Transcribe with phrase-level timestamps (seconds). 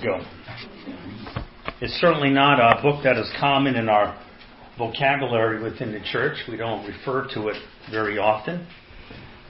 [0.00, 0.20] ago.
[1.80, 4.18] It's certainly not a book that is common in our
[4.78, 6.38] vocabulary within the church.
[6.48, 7.56] We don't refer to it
[7.90, 8.66] very often.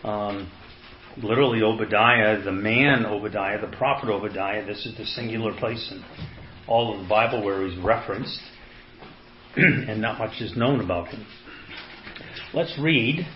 [0.02, 0.50] Um,
[1.22, 6.04] literally, Obadiah, the man Obadiah, the prophet Obadiah, this is the singular place in
[6.67, 8.40] all of the Bible where he's referenced,
[9.56, 11.26] and not much is known about him.
[12.54, 13.26] Let's read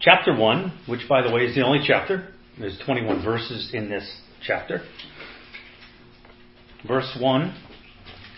[0.00, 2.32] chapter 1, which, by the way, is the only chapter.
[2.58, 4.82] There's 21 verses in this chapter.
[6.84, 7.62] Verse 1.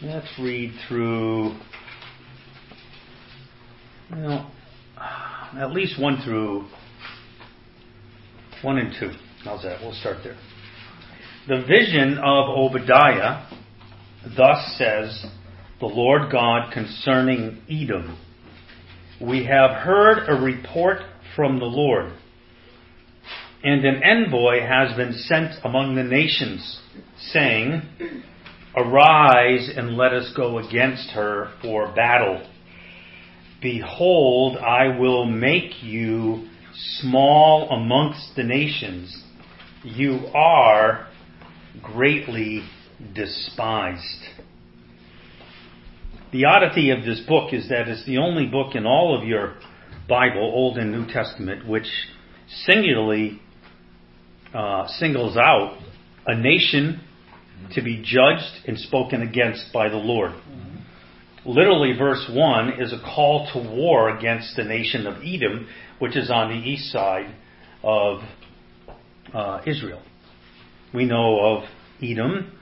[0.03, 1.59] Let's read through,
[4.13, 4.53] well,
[5.59, 6.67] at least 1 through
[8.63, 9.11] 1 and 2.
[9.45, 9.81] How's that?
[9.81, 10.37] We'll start there.
[11.49, 13.47] The vision of Obadiah
[14.37, 15.27] thus says
[15.81, 18.19] the Lord God concerning Edom.
[19.21, 20.99] We have heard a report
[21.35, 22.13] from the Lord,
[23.63, 26.81] and an envoy has been sent among the nations,
[27.19, 27.83] saying,
[28.77, 32.49] Arise and let us go against her for battle.
[33.61, 36.49] Behold, I will make you
[37.01, 39.25] small amongst the nations.
[39.83, 41.09] You are
[41.83, 42.63] greatly
[43.15, 44.25] despised.
[46.31, 49.55] The oddity of this book is that it's the only book in all of your
[50.09, 51.87] Bible, Old and New Testament, which
[52.65, 53.41] singularly
[54.55, 55.79] uh, singles out
[56.27, 57.01] a nation
[57.73, 60.33] to be judged and spoken against by the Lord.
[61.45, 65.67] Literally, verse 1 is a call to war against the nation of Edom,
[65.99, 67.35] which is on the east side
[67.83, 68.21] of
[69.33, 70.03] uh, Israel.
[70.93, 71.65] We know of
[72.03, 72.53] Edom.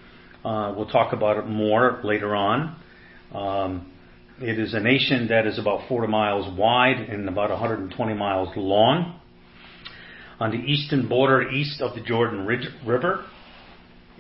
[0.45, 2.77] Uh, we'll talk about it more later on.
[3.33, 3.93] Um,
[4.41, 9.21] it is a nation that is about 40 miles wide and about 120 miles long.
[10.39, 13.25] On the eastern border, east of the Jordan River,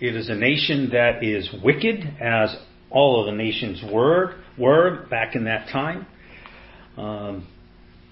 [0.01, 2.57] it is a nation that is wicked, as
[2.91, 6.07] all of the nations were, were back in that time.
[6.97, 7.47] Um,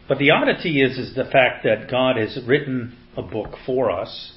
[0.07, 4.33] but the oddity is, is the fact that God has written a book for us,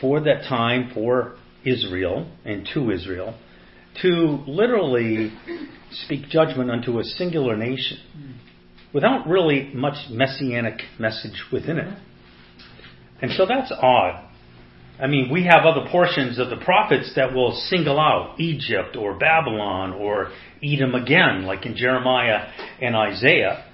[0.00, 3.36] for that time, for Israel, and to Israel,
[4.02, 5.32] to literally
[5.90, 7.98] speak judgment unto a singular nation
[8.94, 11.98] without really much messianic message within it.
[13.22, 14.22] And so that's odd.
[14.98, 19.18] I mean, we have other portions of the prophets that will single out Egypt or
[19.18, 20.32] Babylon or
[20.62, 22.50] Edom again, like in Jeremiah
[22.80, 23.64] and Isaiah,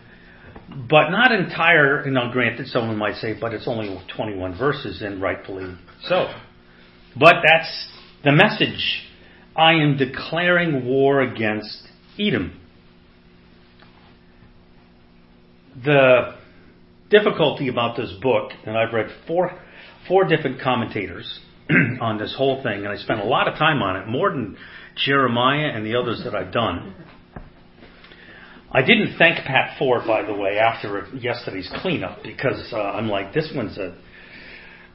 [0.69, 5.23] but not entire, you know, granted, someone might say, but it's only 21 verses, and
[5.23, 6.33] rightfully so.
[7.19, 7.89] But that's
[8.25, 9.09] the message
[9.55, 11.89] I am declaring war against
[12.19, 12.59] Edom.
[15.85, 16.35] The
[17.13, 19.53] difficulty about this book, and I've read four,
[20.09, 21.39] four different commentators
[22.01, 24.57] on this whole thing, and I spent a lot of time on it, more than
[24.97, 26.95] Jeremiah and the others that I've done.
[28.73, 33.35] I didn't thank Pat Ford, by the way, after yesterday's cleanup because uh, I'm like,
[33.35, 33.95] this one's a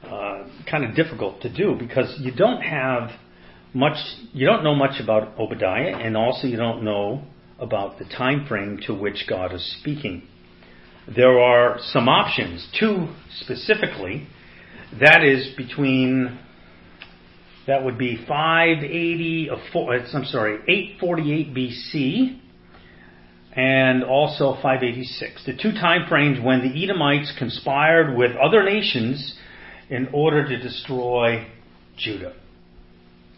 [0.04, 3.10] uh, kind of difficult to do because you don't have
[3.74, 3.96] much
[4.32, 7.22] you don't know much about Obadiah, and also you don't know
[7.58, 10.26] about the time frame to which God is speaking.
[11.14, 13.08] There are some options, two
[13.40, 14.26] specifically.
[15.00, 16.38] That is between
[17.66, 19.56] that would be 580, uh,
[20.14, 22.40] I'm sorry, 848 BC,
[23.52, 25.46] and also 586.
[25.46, 29.34] The two time frames when the Edomites conspired with other nations
[29.88, 31.46] in order to destroy
[31.96, 32.34] Judah.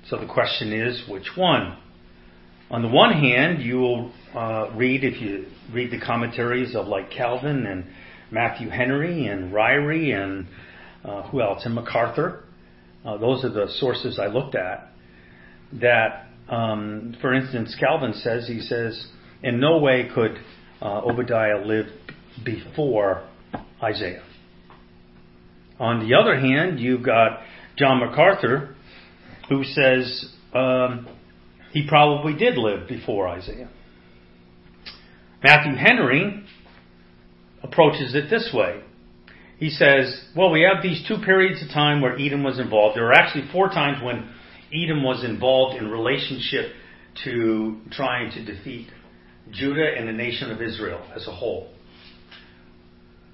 [0.08, 1.76] So the question is, which one?
[2.70, 7.10] On the one hand, you will uh, read, if you read the commentaries of like
[7.10, 7.84] Calvin and
[8.31, 10.47] Matthew Henry and Ryrie and
[11.04, 12.44] uh, who else, and MacArthur,
[13.04, 14.86] uh, those are the sources I looked at,
[15.81, 19.04] that, um, for instance, Calvin says, he says,
[19.42, 20.38] in no way could
[20.81, 21.87] uh, Obadiah live
[22.44, 23.26] before
[23.82, 24.22] Isaiah.
[25.81, 27.41] On the other hand, you've got
[27.76, 28.76] John MacArthur,
[29.48, 31.08] who says um,
[31.72, 33.70] he probably did live before Isaiah.
[35.43, 36.44] Matthew Henry
[37.62, 38.82] approaches it this way.
[39.58, 42.96] He says, well, we have these two periods of time where Edom was involved.
[42.96, 44.28] There are actually four times when
[44.72, 46.72] Edom was involved in relationship
[47.25, 48.88] to trying to defeat
[49.50, 51.70] Judah and the nation of Israel as a whole.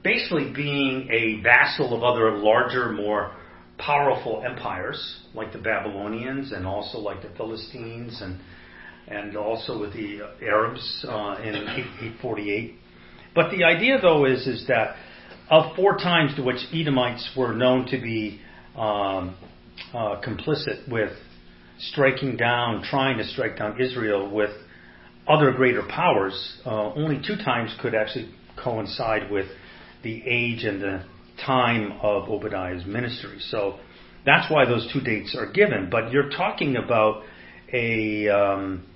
[0.02, 3.32] Basically, being a vassal of other larger, more
[3.78, 8.40] powerful empires like the Babylonians and also like the Philistines and
[9.08, 12.74] and also with the Arabs uh, in 848.
[13.34, 14.96] But the idea, though, is is that
[15.48, 18.40] of four times to which Edomites were known to be
[18.74, 19.36] um,
[19.94, 21.12] uh, complicit with
[21.78, 24.50] striking down, trying to strike down Israel with
[25.28, 26.60] other greater powers.
[26.64, 28.28] Uh, only two times could actually
[28.62, 29.46] coincide with
[30.02, 31.04] the age and the
[31.44, 33.38] time of Obadiah's ministry.
[33.50, 33.78] So
[34.24, 35.88] that's why those two dates are given.
[35.90, 37.22] But you're talking about
[37.72, 38.86] a, um,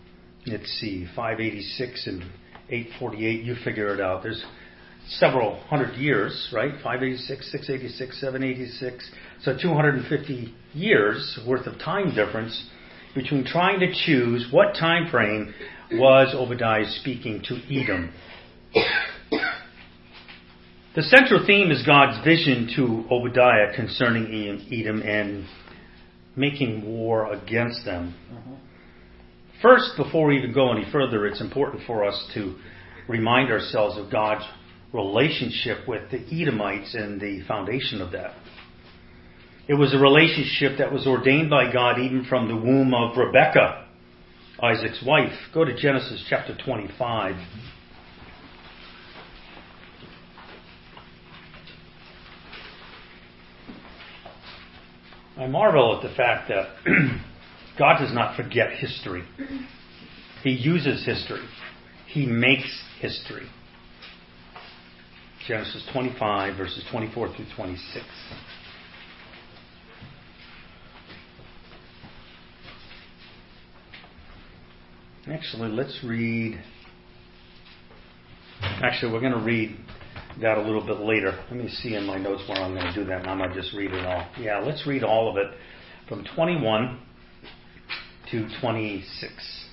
[0.46, 2.22] let's see, 586 and
[2.68, 3.44] 848.
[3.44, 4.22] You figure it out.
[4.22, 4.44] There's
[5.08, 6.72] several hundred years, right?
[6.82, 9.10] 586, 686, 786.
[9.42, 12.68] So 250 years worth of time difference
[13.14, 15.52] between trying to choose what time frame
[15.92, 18.12] was Obadiah speaking to Edom.
[20.92, 24.26] The central theme is God's vision to Obadiah concerning
[24.72, 25.46] Edom and
[26.34, 28.12] making war against them.
[29.62, 32.56] First, before we even go any further, it's important for us to
[33.06, 34.44] remind ourselves of God's
[34.92, 38.34] relationship with the Edomites and the foundation of that.
[39.68, 43.86] It was a relationship that was ordained by God even from the womb of Rebekah,
[44.60, 45.38] Isaac's wife.
[45.54, 47.36] Go to Genesis chapter 25.
[55.40, 56.66] I marvel at the fact that
[57.78, 59.22] God does not forget history.
[60.44, 61.40] He uses history.
[62.08, 63.46] He makes history.
[65.48, 68.04] Genesis 25, verses 24 through 26.
[75.26, 76.60] Actually, let's read.
[78.60, 79.74] Actually, we're going to read
[80.40, 81.38] that a little bit later.
[81.50, 83.50] Let me see in my notes where I'm going to do that, and I'm going
[83.50, 84.28] to just read it all.
[84.38, 85.48] Yeah, let's read all of it
[86.08, 86.98] from 21
[88.30, 89.66] to 26.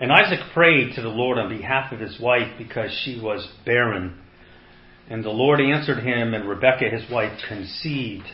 [0.00, 4.18] And Isaac prayed to the Lord on behalf of his wife because she was barren.
[5.08, 8.26] And the Lord answered him, and Rebekah his wife conceived.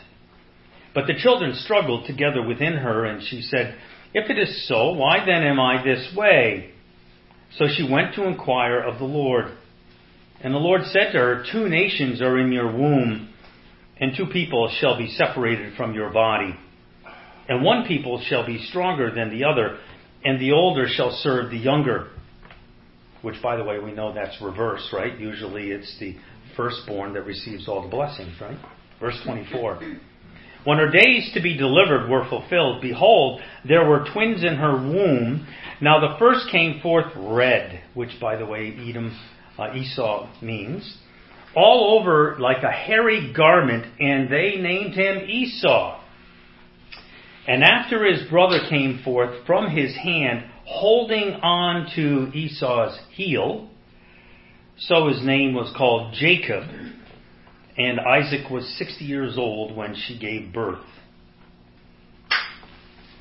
[0.93, 3.75] But the children struggled together within her, and she said,
[4.13, 6.71] If it is so, why then am I this way?
[7.57, 9.56] So she went to inquire of the Lord.
[10.43, 13.29] And the Lord said to her, Two nations are in your womb,
[13.99, 16.55] and two people shall be separated from your body.
[17.49, 19.79] And one people shall be stronger than the other,
[20.23, 22.09] and the older shall serve the younger.
[23.21, 25.17] Which, by the way, we know that's reverse, right?
[25.17, 26.15] Usually it's the
[26.55, 28.57] firstborn that receives all the blessings, right?
[28.99, 29.79] Verse 24.
[30.65, 35.47] When her days to be delivered were fulfilled, behold, there were twins in her womb.
[35.81, 39.17] Now the first came forth red, which, by the way, Edom
[39.57, 40.97] uh, Esau means,
[41.55, 46.01] all over like a hairy garment, and they named him Esau.
[47.47, 53.69] And after his brother came forth from his hand, holding on to Esau's heel,
[54.77, 56.63] so his name was called Jacob.
[57.77, 60.83] And Isaac was 60 years old when she gave birth.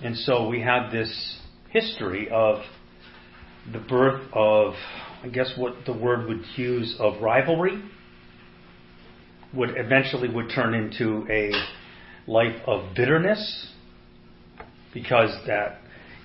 [0.02, 1.38] And so we have this
[1.70, 2.62] history of
[3.72, 4.74] the birth of
[5.26, 7.82] I guess what the word would use of rivalry
[9.52, 11.50] would eventually would turn into a
[12.30, 13.72] life of bitterness
[14.94, 15.78] because that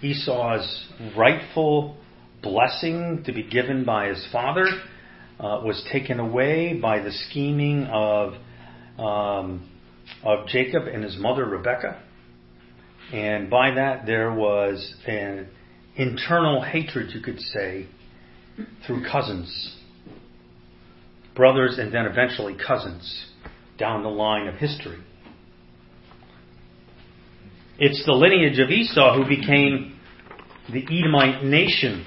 [0.03, 0.87] Esau's
[1.17, 1.97] rightful
[2.43, 4.67] blessing to be given by his father
[5.39, 8.33] uh, was taken away by the scheming of
[8.99, 9.67] um,
[10.23, 12.03] of Jacob and his mother Rebekah,
[13.11, 15.47] and by that there was an
[15.95, 17.87] internal hatred, you could say,
[18.85, 19.75] through cousins,
[21.35, 23.27] brothers, and then eventually cousins
[23.77, 24.99] down the line of history.
[27.79, 29.99] It's the lineage of Esau who became
[30.71, 32.05] the Edomite nation.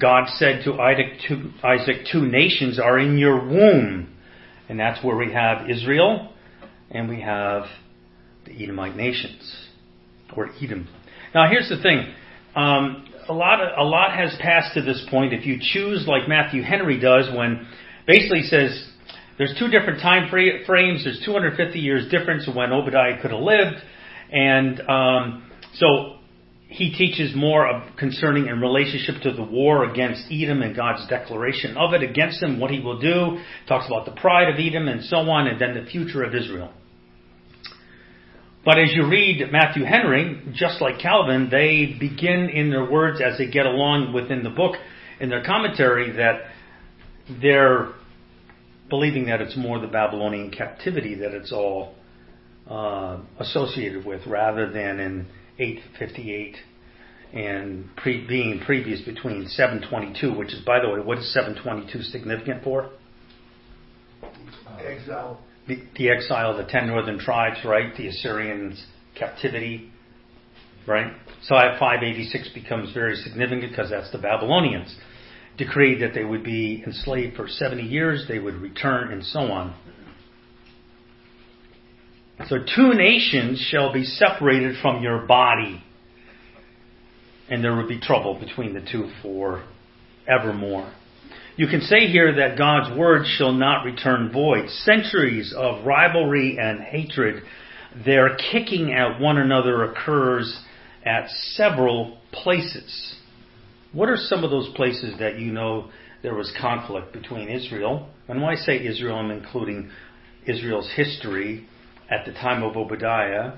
[0.00, 4.14] God said to Isaac, Two nations are in your womb.
[4.68, 6.32] And that's where we have Israel
[6.90, 7.64] and we have
[8.46, 9.68] the Edomite nations,
[10.36, 10.88] or Edom.
[11.34, 12.12] Now, here's the thing
[12.56, 15.32] um, a lot a lot has passed to this point.
[15.32, 17.66] If you choose like Matthew Henry does, when
[18.06, 18.88] basically says
[19.36, 21.04] there's two different time frames.
[21.04, 23.76] There's 250 years difference when Obadiah could have lived,
[24.32, 26.16] and um, so
[26.68, 31.76] he teaches more of concerning in relationship to the war against Edom and God's declaration
[31.76, 33.38] of it against him, what he will do.
[33.66, 36.72] Talks about the pride of Edom and so on, and then the future of Israel.
[38.68, 43.38] But as you read Matthew Henry, just like Calvin, they begin in their words as
[43.38, 44.74] they get along within the book
[45.20, 46.42] in their commentary that
[47.40, 47.94] they're
[48.90, 51.94] believing that it's more the Babylonian captivity that it's all
[52.68, 55.26] uh, associated with rather than in
[55.58, 56.56] 858
[57.32, 62.62] and pre- being previous between 722, which is, by the way, what is 722 significant
[62.62, 62.90] for?
[64.78, 67.94] Exile the, exile of the ten northern tribes, right?
[67.96, 68.84] The Assyrians'
[69.14, 69.90] captivity,
[70.86, 71.12] right?
[71.42, 74.94] So 586 becomes very significant because that's the Babylonians.
[75.56, 79.74] Decreed that they would be enslaved for 70 years, they would return, and so on.
[82.46, 85.82] So two nations shall be separated from your body,
[87.50, 89.64] and there will be trouble between the two for
[90.28, 90.92] evermore.
[91.58, 94.70] You can say here that God's word shall not return void.
[94.70, 97.42] Centuries of rivalry and hatred,
[98.04, 100.56] their kicking at one another occurs
[101.04, 103.16] at several places.
[103.92, 105.90] What are some of those places that you know
[106.22, 108.08] there was conflict between Israel?
[108.28, 109.90] And when I say Israel, I'm including
[110.46, 111.66] Israel's history
[112.08, 113.54] at the time of Obadiah,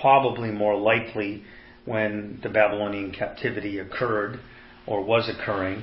[0.00, 1.42] probably more likely
[1.86, 4.38] when the Babylonian captivity occurred
[4.86, 5.82] or was occurring.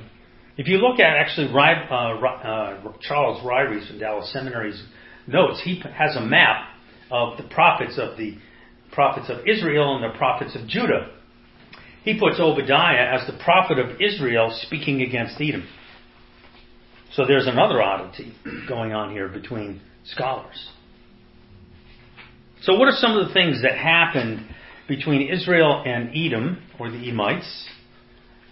[0.60, 4.84] If you look at actually uh, uh, Charles Ryrie's from Dallas Seminary's
[5.26, 6.68] notes, he has a map
[7.10, 8.36] of the prophets of the
[8.92, 11.12] prophets of Israel and the prophets of Judah.
[12.04, 15.66] He puts Obadiah as the prophet of Israel speaking against Edom.
[17.14, 18.34] So there's another oddity
[18.68, 20.68] going on here between scholars.
[22.64, 24.46] So, what are some of the things that happened
[24.86, 27.66] between Israel and Edom, or the Edomites,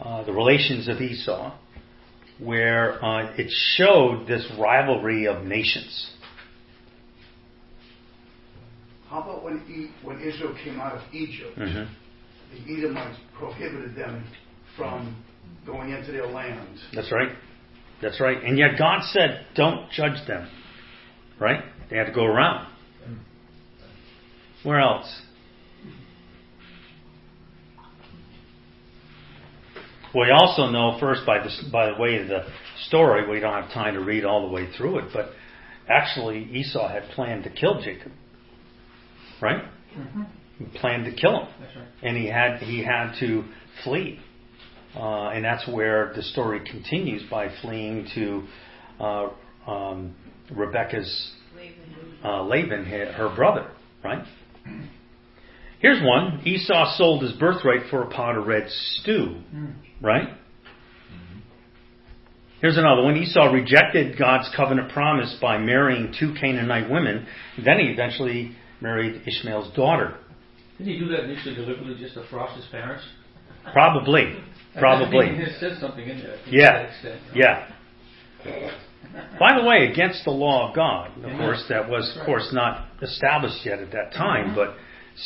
[0.01, 1.55] uh, the relations of Esau,
[2.39, 6.11] where uh, it showed this rivalry of nations?
[9.09, 11.59] How about when, e- when Israel came out of Egypt?
[11.59, 11.93] Mm-hmm.
[12.67, 14.25] The Edomites prohibited them
[14.77, 15.23] from
[15.67, 16.79] going into their land.
[16.95, 17.31] That's right.
[18.01, 18.43] That's right.
[18.43, 20.49] And yet God said, don't judge them.
[21.41, 21.63] Right?
[21.91, 22.69] They had to go around.
[24.63, 25.23] Where else?
[30.15, 32.45] We also know first by the, by the way of the
[32.87, 35.31] story, we don't have time to read all the way through it, but
[35.89, 38.13] actually Esau had planned to kill Jacob.
[39.41, 39.63] Right?
[39.97, 40.23] Mm-hmm.
[40.59, 41.49] He planned to kill him.
[41.61, 41.89] Right.
[42.03, 43.45] And he had he had to
[43.85, 44.21] flee.
[44.97, 48.43] Uh, and that's where the story continues by fleeing to
[48.99, 49.29] uh,
[49.71, 50.17] um,
[50.51, 51.33] Rebecca's
[52.25, 53.71] uh, Laban, her brother,
[54.03, 54.25] right?
[55.81, 56.43] Here's one.
[56.45, 59.41] Esau sold his birthright for a pot of red stew.
[60.01, 60.29] Right?
[62.61, 63.17] Here's another one.
[63.17, 67.27] Esau rejected God's covenant promise by marrying two Canaanite women.
[67.65, 70.17] Then he eventually married Ishmael's daughter.
[70.79, 73.05] Didn't he do that initially deliberately just to frost his parents?
[73.73, 74.37] Probably.
[74.79, 75.27] Probably.
[75.37, 76.39] He said something in there.
[76.49, 76.91] Yeah.
[77.35, 77.69] Yeah.
[79.39, 82.89] By the way, against the law of God, of course, that was, of course, not
[83.03, 84.55] established yet at that time, mm-hmm.
[84.55, 84.77] but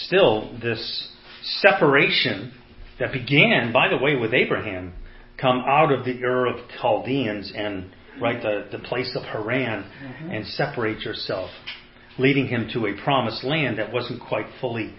[0.07, 1.09] still, this
[1.61, 2.53] separation
[2.99, 4.95] that began, by the way, with Abraham,
[5.41, 10.31] come out of the Ur of Chaldeans and right the, the place of Haran mm-hmm.
[10.31, 11.51] and separate yourself,
[12.19, 14.95] leading him to a promised land that wasn't quite fully,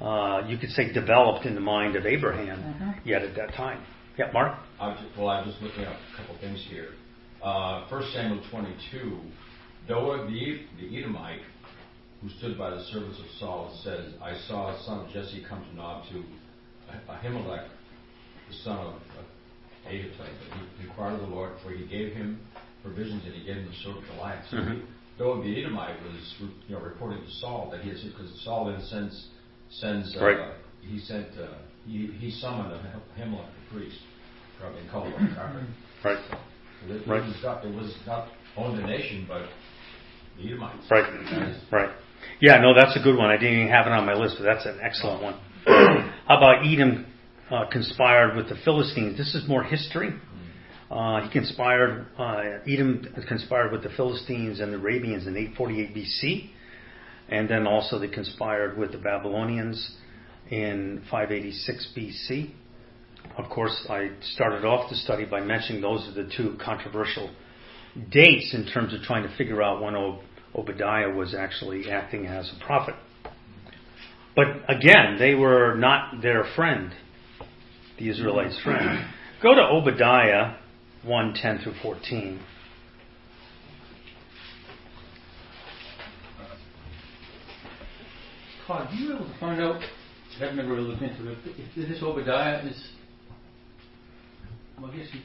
[0.00, 3.08] uh, you could say, developed in the mind of Abraham mm-hmm.
[3.08, 3.84] yet at that time.
[4.18, 4.58] Yeah, Mark.
[4.80, 6.90] I was, well, I was looking at a couple things here
[7.44, 9.20] uh, 1 Samuel 22,
[9.86, 11.40] Doeg the, the Edomite,
[12.24, 15.62] who stood by the servants of Saul, says, I saw a son of Jesse come
[15.62, 16.24] to Nob to
[17.12, 17.68] Ahimelech,
[18.48, 18.94] the son of
[19.86, 20.26] Ahitub.
[20.78, 22.40] He inquired of the Lord, for he gave him
[22.82, 24.44] provisions and he gave him the sword of Goliath.
[24.50, 24.80] So mm-hmm.
[25.18, 28.80] Doeg the Edomite was you know, reporting to Saul that he had, because Saul then
[28.88, 29.28] sends,
[29.68, 30.54] sends uh, right.
[30.80, 31.48] he sent, uh,
[31.84, 33.98] he, he summoned Ahimelech the priest,
[34.58, 35.36] probably called him
[36.02, 36.18] Right.
[36.88, 37.22] It, right.
[37.22, 39.42] was not, it was not owned the nation, but
[40.38, 40.86] the Edomites.
[40.90, 41.54] Right.
[41.70, 41.90] Right.
[42.40, 43.30] Yeah, no, that's a good one.
[43.30, 45.34] I didn't even have it on my list, but that's an excellent one.
[45.66, 47.06] How about Edom
[47.50, 49.16] uh, conspired with the Philistines?
[49.16, 50.10] This is more history.
[50.90, 56.50] Uh, he conspired, uh, Edom conspired with the Philistines and the Arabians in 848 BC,
[57.28, 59.96] and then also they conspired with the Babylonians
[60.50, 62.52] in 586 BC.
[63.38, 67.30] Of course, I started off the study by mentioning those are the two controversial
[68.10, 69.94] dates in terms of trying to figure out when
[70.54, 72.94] Obadiah was actually acting as a prophet.
[74.36, 76.92] But again, they were not their friend,
[77.98, 79.06] the Israelites' friend.
[79.42, 80.56] Go to Obadiah
[81.04, 82.40] 1 10 through 14.
[88.66, 89.82] Todd, do you to find out?
[90.36, 91.38] I haven't really looked into it.
[91.44, 92.88] If this Obadiah is
[94.80, 95.20] well, I guess you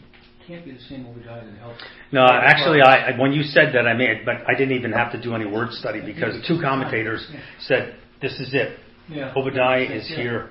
[0.49, 1.83] can't be the same Obadiah that helped.
[2.11, 5.21] No, actually, I when you said that, I made, but I didn't even have to
[5.21, 7.25] do any word study because two commentators
[7.59, 8.79] said this is it.
[9.07, 9.31] Yeah.
[9.35, 10.49] Obadiah is here,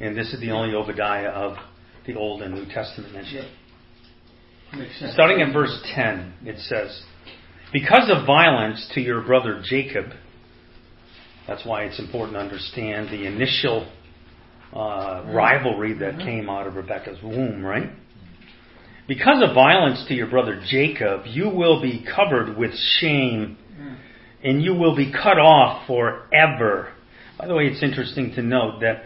[0.00, 1.56] and this is the only Obadiah of
[2.06, 3.48] the Old and New Testament mentioned.
[4.72, 4.78] Yeah.
[4.78, 5.14] Makes sense.
[5.14, 7.02] Starting in verse 10, it says,
[7.72, 10.06] Because of violence to your brother Jacob,
[11.46, 13.90] that's why it's important to understand the initial
[14.74, 17.90] uh, rivalry that came out of Rebecca's womb, right?
[19.08, 23.58] Because of violence to your brother Jacob, you will be covered with shame
[24.44, 26.92] and you will be cut off forever.
[27.38, 29.02] By the way, it's interesting to note that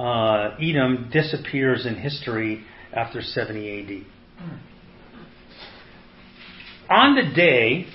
[0.00, 4.50] uh, Edom disappears in history after 70 AD.
[6.90, 7.86] On the day,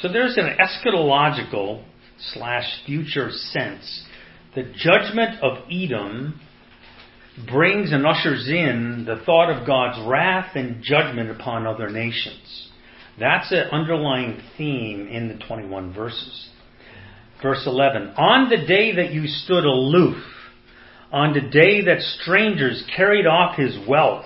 [0.00, 1.84] so there's an eschatological
[2.32, 4.04] slash future sense.
[4.54, 6.40] The judgment of Edom
[7.50, 12.68] brings and ushers in the thought of God's wrath and judgment upon other nations.
[13.18, 16.48] That's an underlying theme in the 21 verses.
[17.42, 20.22] Verse 11 On the day that you stood aloof,
[21.10, 24.24] on the day that strangers carried off his wealth,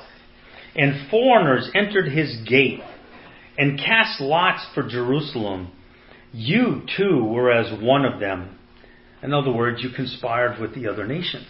[0.75, 2.81] and foreigners entered his gate,
[3.59, 5.73] and cast lots for Jerusalem,
[6.33, 8.59] you too were as one of them.
[9.23, 11.47] In other words, you conspired with the other nations.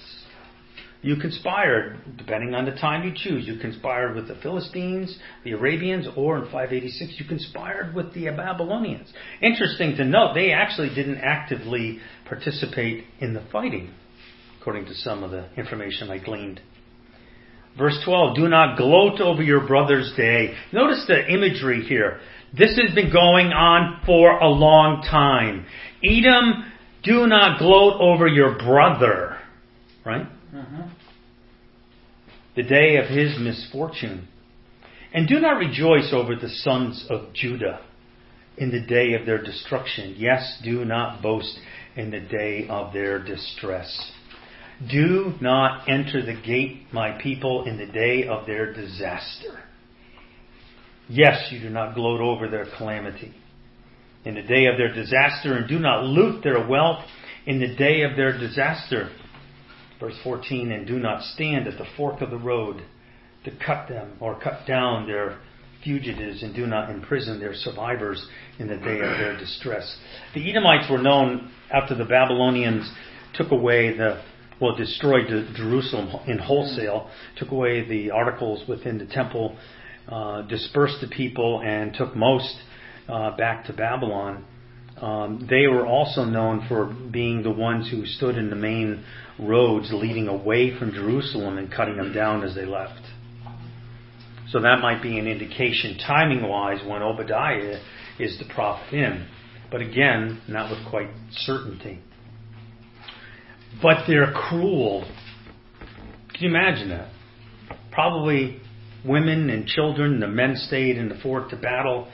[1.06, 6.08] You conspired, depending on the time you choose, you conspired with the Philistines, the Arabians,
[6.16, 9.12] or in 586, you conspired with the Babylonians.
[9.40, 13.94] Interesting to note, they actually didn't actively participate in the fighting,
[14.60, 16.60] according to some of the information I gleaned.
[17.78, 20.56] Verse 12, do not gloat over your brother's day.
[20.72, 22.18] Notice the imagery here.
[22.52, 25.66] This has been going on for a long time.
[26.02, 26.64] Edom,
[27.04, 29.36] do not gloat over your brother.
[30.04, 30.26] Right?
[30.52, 30.95] Mm-hmm.
[32.56, 34.28] The day of his misfortune.
[35.12, 37.80] And do not rejoice over the sons of Judah
[38.56, 40.14] in the day of their destruction.
[40.16, 41.58] Yes, do not boast
[41.96, 44.12] in the day of their distress.
[44.90, 49.60] Do not enter the gate, my people, in the day of their disaster.
[51.08, 53.34] Yes, you do not gloat over their calamity.
[54.24, 57.04] In the day of their disaster, and do not loot their wealth
[57.46, 59.10] in the day of their disaster.
[60.00, 62.82] Verse 14, and do not stand at the fork of the road
[63.44, 65.38] to cut them or cut down their
[65.82, 68.26] fugitives, and do not imprison their survivors
[68.58, 69.96] in the day of their distress.
[70.34, 72.90] The Edomites were known after the Babylonians
[73.34, 74.22] took away the
[74.60, 79.56] well, destroyed Jerusalem in wholesale, took away the articles within the temple,
[80.08, 82.56] uh, dispersed the people, and took most
[83.06, 84.46] uh, back to Babylon.
[85.00, 89.04] Um, they were also known for being the ones who stood in the main
[89.38, 93.02] roads leading away from Jerusalem and cutting them down as they left.
[94.50, 97.80] So that might be an indication, timing wise, when Obadiah
[98.18, 99.26] is the prophet in.
[99.70, 102.00] But again, not with quite certainty.
[103.82, 105.04] But they're cruel.
[106.32, 107.10] Can you imagine that?
[107.90, 108.60] Probably
[109.04, 112.08] women and children, the men stayed in the fort to battle,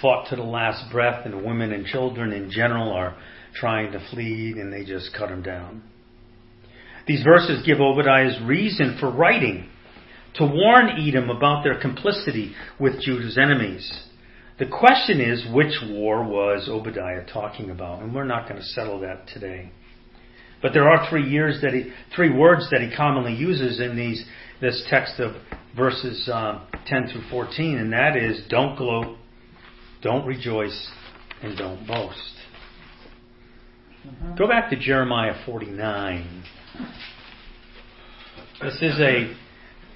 [0.00, 3.16] fought to the last breath, and women and children in general are
[3.54, 5.82] trying to flee and they just cut them down.
[7.06, 9.68] These verses give Obadiah's reason for writing
[10.34, 13.90] to warn Edom about their complicity with Judah's enemies.
[14.58, 18.02] The question is, which war was Obadiah talking about?
[18.02, 19.70] And we're not going to settle that today.
[20.60, 24.24] But there are three years that he, three words that he commonly uses in these
[24.60, 25.36] this text of
[25.76, 29.16] verses um, 10 through 14, and that is, don't gloat,
[30.02, 30.90] don't rejoice,
[31.42, 32.34] and don't boast.
[34.06, 34.36] Mm-hmm.
[34.36, 36.44] Go back to Jeremiah 49.
[38.62, 39.34] This is a,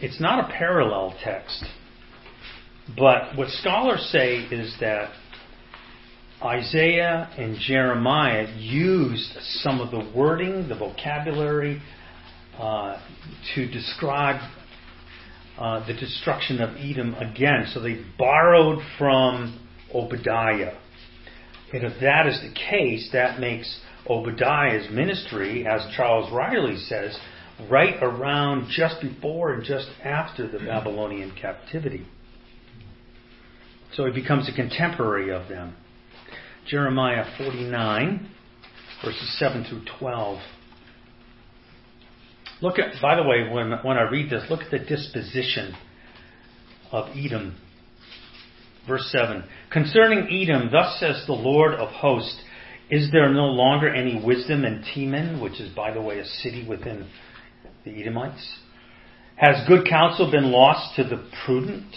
[0.01, 1.65] it's not a parallel text,
[2.97, 5.11] but what scholars say is that
[6.45, 11.81] Isaiah and Jeremiah used some of the wording, the vocabulary,
[12.59, 13.01] uh,
[13.55, 14.41] to describe
[15.59, 17.67] uh, the destruction of Edom again.
[17.73, 19.59] So they borrowed from
[19.95, 20.75] Obadiah.
[21.73, 27.19] And if that is the case, that makes Obadiah's ministry, as Charles Ryrie says,
[27.71, 32.07] right around just before and just after the Babylonian captivity.
[33.95, 35.77] So he becomes a contemporary of them.
[36.67, 38.31] Jeremiah 49,
[39.05, 40.39] verses 7 through 12.
[42.61, 45.75] Look at, by the way, when, when I read this, look at the disposition
[46.93, 47.57] of Edom.
[48.87, 52.43] Verse 7 Concerning Edom, thus says the Lord of hosts,
[52.91, 56.67] is there no longer any wisdom in Teman, which is, by the way, a city
[56.69, 57.09] within
[57.85, 58.59] the Edomites?
[59.37, 61.95] Has good counsel been lost to the prudent?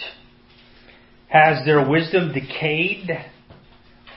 [1.28, 3.10] Has their wisdom decayed?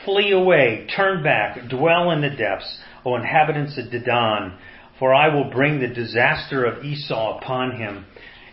[0.06, 4.58] Flee away, turn back, dwell in the depths, O inhabitants of Dedan,
[4.98, 8.06] for I will bring the disaster of Esau upon him,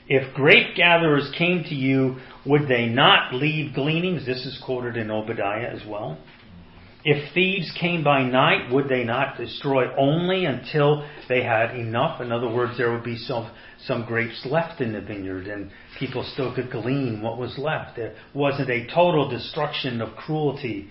[0.09, 4.25] If grape gatherers came to you, would they not leave gleanings?
[4.25, 6.19] This is quoted in Obadiah as well.
[7.09, 12.21] If thieves came by night, would they not destroy only until they had enough?
[12.21, 13.51] In other words, there would be some,
[13.85, 17.95] some grapes left in the vineyard and people still could glean what was left.
[17.97, 20.89] There wasn't a total destruction of cruelty.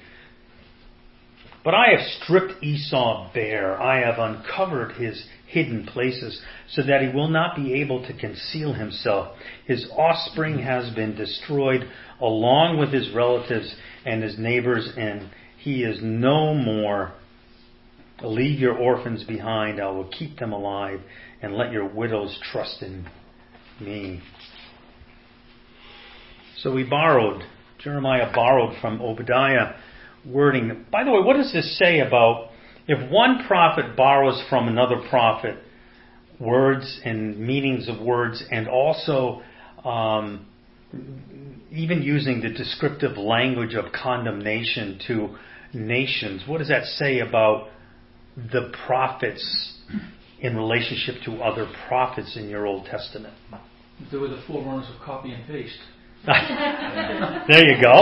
[1.66, 3.82] But I have stripped Esau bare.
[3.82, 8.74] I have uncovered his hidden places so that he will not be able to conceal
[8.74, 9.36] himself.
[9.66, 11.90] His offspring has been destroyed
[12.22, 13.76] along with his relatives
[14.06, 17.14] and his neighbors, and he is no more.
[18.22, 19.82] Leave your orphans behind.
[19.82, 21.02] I will keep them alive,
[21.42, 23.08] and let your widows trust in
[23.82, 24.22] me.
[26.58, 27.42] So we borrowed,
[27.80, 29.74] Jeremiah borrowed from Obadiah
[30.26, 30.86] wording.
[30.92, 32.50] By the way, what does this say about
[32.88, 35.58] if one prophet borrows from another prophet
[36.40, 39.42] words and meanings of words and also
[39.84, 40.46] um,
[41.72, 45.36] even using the descriptive language of condemnation to
[45.74, 47.70] nations, what does that say about
[48.36, 49.74] the prophets
[50.40, 53.34] in relationship to other prophets in your Old Testament?
[54.12, 55.80] They were the forerunners of copy and paste.
[57.48, 57.96] there you go.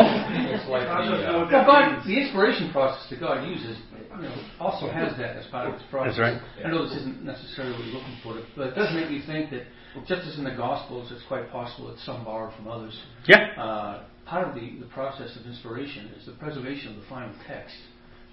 [0.53, 3.77] It's like the, uh, well, God, the inspiration process that God uses,
[4.15, 6.17] you know, also has that as part of its process.
[6.17, 6.65] That's right.
[6.65, 9.49] I know this isn't necessarily what you're looking for, but it does make me think
[9.51, 9.63] that
[10.07, 12.97] just as in the Gospels, it's quite possible that some borrow from others.
[13.27, 13.51] Yeah.
[13.57, 17.75] Uh, part of the, the process of inspiration is the preservation of the final text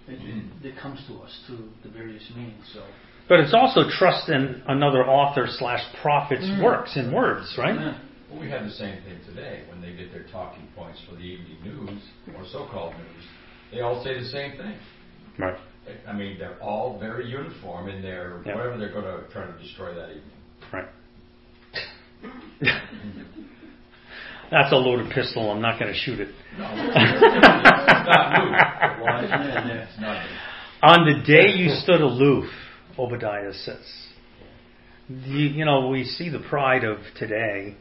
[0.07, 0.19] that,
[0.63, 2.63] that comes to us through the various means.
[2.73, 2.85] So.
[3.29, 6.63] But it's also trust in another author slash prophet's Mm.
[6.63, 7.75] works and words, right?
[7.75, 7.99] Yeah.
[8.31, 11.23] Well, we have the same thing today when they get their talking points for the
[11.23, 12.01] evening news
[12.37, 13.25] or so-called news.
[13.73, 14.75] They all say the same thing.
[15.39, 15.57] Right.
[16.07, 18.55] I mean, they're all very uniform in their Yeah.
[18.55, 20.23] whatever they're going to try to destroy that evening.
[20.73, 20.89] Right.
[24.51, 25.51] That's a loaded pistol.
[25.51, 26.29] I'm not going to shoot it.
[26.59, 26.95] No, it's
[28.07, 28.51] not new.
[28.51, 29.85] It was, Yeah, yeah.
[29.89, 30.37] It's not new.
[30.83, 32.47] On the day you stood aloof,
[32.99, 34.07] Obadiah says.
[35.09, 37.77] You, you know, we see the pride of today,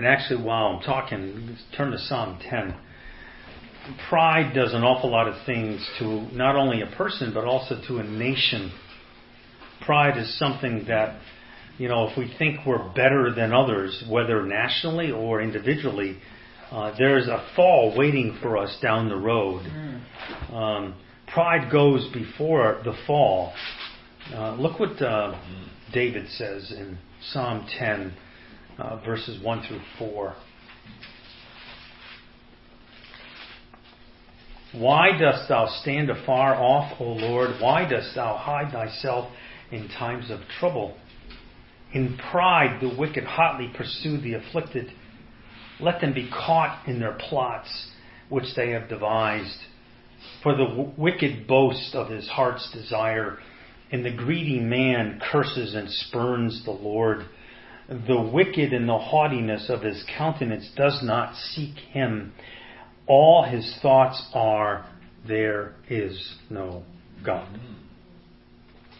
[0.00, 2.74] and actually, while I'm talking, turn to Psalm 10.
[4.08, 7.98] Pride does an awful lot of things to not only a person, but also to
[7.98, 8.72] a nation.
[9.84, 11.20] Pride is something that,
[11.76, 16.16] you know, if we think we're better than others, whether nationally or individually,
[16.70, 19.66] uh, there's a fall waiting for us down the road.
[20.50, 20.94] Um,
[21.30, 23.52] pride goes before the fall.
[24.32, 25.38] Uh, look what uh,
[25.92, 28.14] David says in Psalm 10,
[28.80, 30.34] uh, verses 1 through 4.
[34.72, 37.60] Why dost thou stand afar off, O Lord?
[37.60, 39.30] Why dost thou hide thyself
[39.70, 40.96] in times of trouble?
[41.92, 44.92] In pride the wicked hotly pursue the afflicted.
[45.80, 47.90] Let them be caught in their plots
[48.28, 49.58] which they have devised.
[50.42, 53.38] For the w- wicked boast of his heart's desire,
[53.90, 57.26] and the greedy man curses and spurns the Lord.
[57.90, 62.32] The wicked in the haughtiness of his countenance does not seek him.
[63.08, 64.86] All his thoughts are,
[65.26, 66.84] there is no
[67.26, 67.48] God.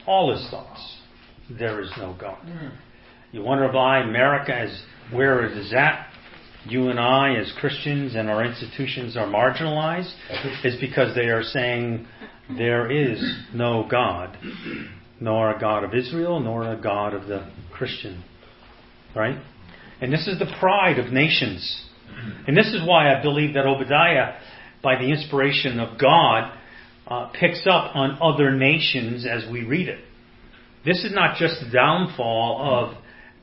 [0.06, 0.96] All his thoughts,
[1.56, 2.38] there is no God.
[2.42, 2.68] Hmm.
[3.30, 6.08] You wonder why America is where it is at?
[6.66, 10.12] You and I, as Christians and our institutions, are marginalized,
[10.64, 12.06] is because they are saying
[12.58, 13.22] there is
[13.54, 14.36] no God,
[15.20, 18.24] nor a God of Israel, nor a God of the Christian.
[19.14, 19.36] Right?
[20.00, 21.86] And this is the pride of nations.
[22.46, 24.34] And this is why I believe that Obadiah,
[24.82, 26.52] by the inspiration of God,
[27.06, 30.04] uh, picks up on other nations as we read it.
[30.84, 32.96] This is not just the downfall of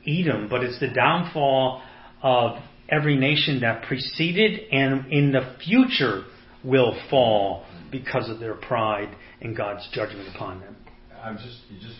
[0.06, 1.82] Edom, but it's the downfall
[2.22, 6.24] of every nation that preceded and in the future
[6.64, 10.76] will fall because of their pride and God's judgment upon them.
[11.22, 11.96] I'm just, just,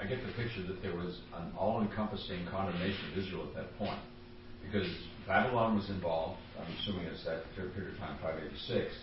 [0.00, 4.00] I get the picture that there was an all-encompassing condemnation of Israel at that point,
[4.64, 4.88] because
[5.26, 6.38] Babylon was involved.
[6.58, 8.94] I'm assuming it's that period of time, 586,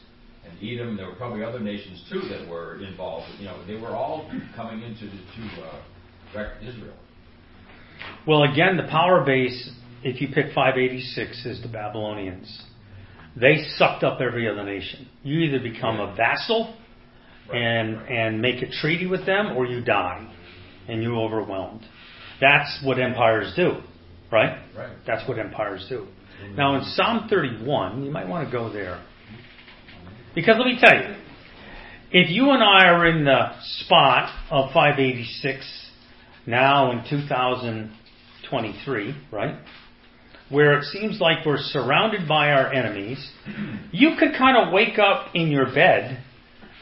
[0.45, 0.97] and Edom.
[0.97, 3.27] There were probably other nations too that were involved.
[3.39, 5.81] You know, they were all coming into the, to uh,
[6.35, 6.95] wreck Israel.
[8.27, 9.71] Well, again, the power base,
[10.03, 12.63] if you pick 586, is the Babylonians.
[13.35, 15.07] They sucked up every other nation.
[15.23, 16.75] You either become a vassal
[17.49, 18.11] Right, and right.
[18.11, 20.27] and make a treaty with them, or you die,
[20.87, 21.81] and you're overwhelmed.
[22.39, 23.81] That's what empires do,
[24.31, 24.59] right?
[24.75, 24.95] Right.
[25.05, 26.07] That's what empires do.
[26.43, 26.55] Mm-hmm.
[26.55, 29.03] Now, in Psalm 31, you might want to go there.
[30.35, 31.15] Because let me tell you,
[32.11, 35.89] if you and I are in the spot of 586
[36.45, 39.55] now in 2023, right?
[40.49, 43.29] Where it seems like we're surrounded by our enemies,
[43.91, 46.23] you could kind of wake up in your bed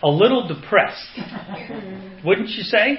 [0.03, 1.17] a little depressed.
[2.25, 2.97] Wouldn't you say?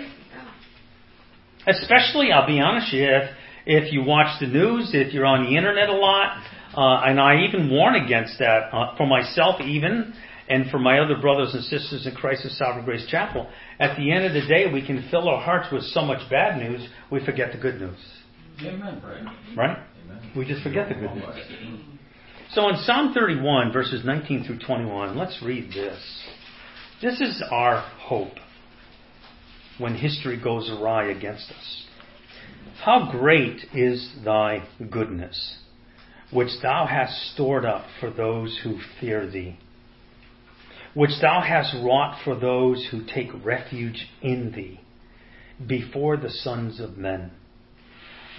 [1.66, 3.30] Especially, I'll be honest with you, if,
[3.66, 6.42] if you watch the news, if you're on the internet a lot,
[6.74, 10.14] uh, and I even warn against that uh, for myself, even,
[10.48, 13.48] and for my other brothers and sisters in Christ of Sovereign Grace Chapel.
[13.80, 16.58] At the end of the day, we can fill our hearts with so much bad
[16.58, 17.98] news, we forget the good news.
[18.62, 19.24] Amen, Brad.
[19.56, 19.78] Right?
[20.04, 20.32] Amen.
[20.36, 21.80] We just forget the good news.
[22.52, 25.98] So in Psalm 31, verses 19 through 21, let's read this.
[27.02, 28.34] This is our hope
[29.78, 31.84] when history goes awry against us.
[32.82, 35.58] How great is thy goodness,
[36.30, 39.58] which thou hast stored up for those who fear thee,
[40.94, 44.80] which thou hast wrought for those who take refuge in thee,
[45.66, 47.30] before the sons of men.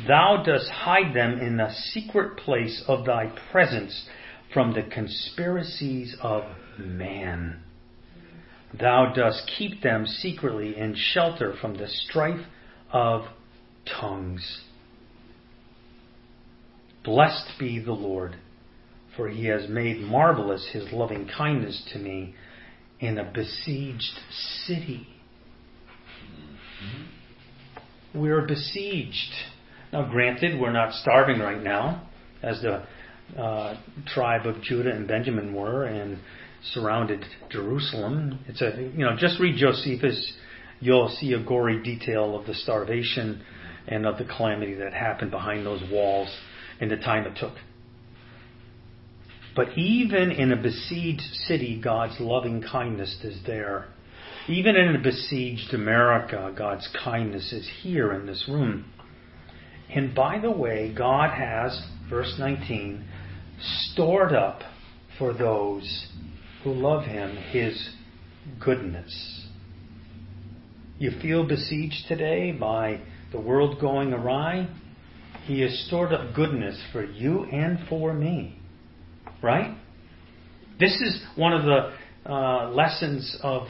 [0.07, 4.07] Thou dost hide them in the secret place of thy presence
[4.53, 6.43] from the conspiracies of
[6.77, 7.63] man.
[8.73, 12.45] Thou dost keep them secretly in shelter from the strife
[12.91, 13.23] of
[13.99, 14.61] tongues.
[17.03, 18.35] Blessed be the Lord,
[19.15, 22.35] for he has made marvelous his loving kindness to me
[22.99, 24.19] in a besieged
[24.65, 25.07] city.
[28.13, 29.33] We're besieged.
[29.93, 32.09] Now, granted, we're not starving right now,
[32.43, 32.83] as the
[33.39, 33.77] uh,
[34.07, 36.19] tribe of Judah and Benjamin were, and
[36.73, 38.39] surrounded Jerusalem.
[38.47, 40.33] It's a you know just read Josephus,
[40.79, 43.41] you'll see a gory detail of the starvation
[43.87, 46.29] and of the calamity that happened behind those walls
[46.79, 47.53] in the time it took.
[49.55, 53.87] But even in a besieged city, God's loving kindness is there.
[54.47, 58.85] Even in a besieged America, God's kindness is here in this room.
[59.89, 63.03] And by the way, God has, verse 19,
[63.91, 64.61] stored up
[65.17, 66.07] for those
[66.67, 67.91] who love Him His
[68.59, 69.45] goodness.
[70.99, 72.99] You feel besieged today by
[73.31, 74.67] the world going awry?
[75.45, 78.59] He has stored up goodness for you and for me.
[79.41, 79.77] Right?
[80.77, 83.67] This is one of the uh, lessons of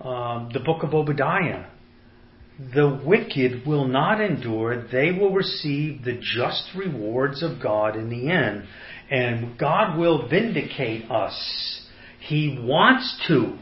[0.00, 1.66] um, the book of Obadiah.
[2.72, 8.30] The wicked will not endure, they will receive the just rewards of God in the
[8.30, 8.64] end.
[9.10, 11.84] And God will vindicate us.
[12.28, 13.56] He wants to.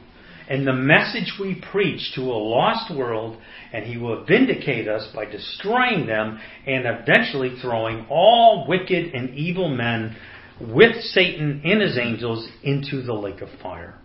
[0.48, 3.38] And the message we preach to a lost world,
[3.72, 9.68] and He will vindicate us by destroying them and eventually throwing all wicked and evil
[9.68, 10.16] men
[10.60, 14.00] with Satan and his angels into the lake of fire.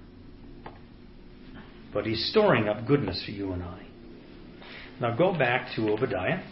[1.91, 3.81] But He's storing up goodness for you and I.
[4.99, 6.43] Now go back to Obadiah.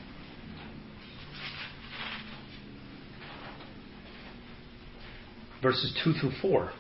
[5.62, 6.72] Verses 2 through 4.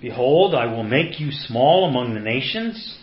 [0.00, 2.98] Behold, I will make you small among the nations.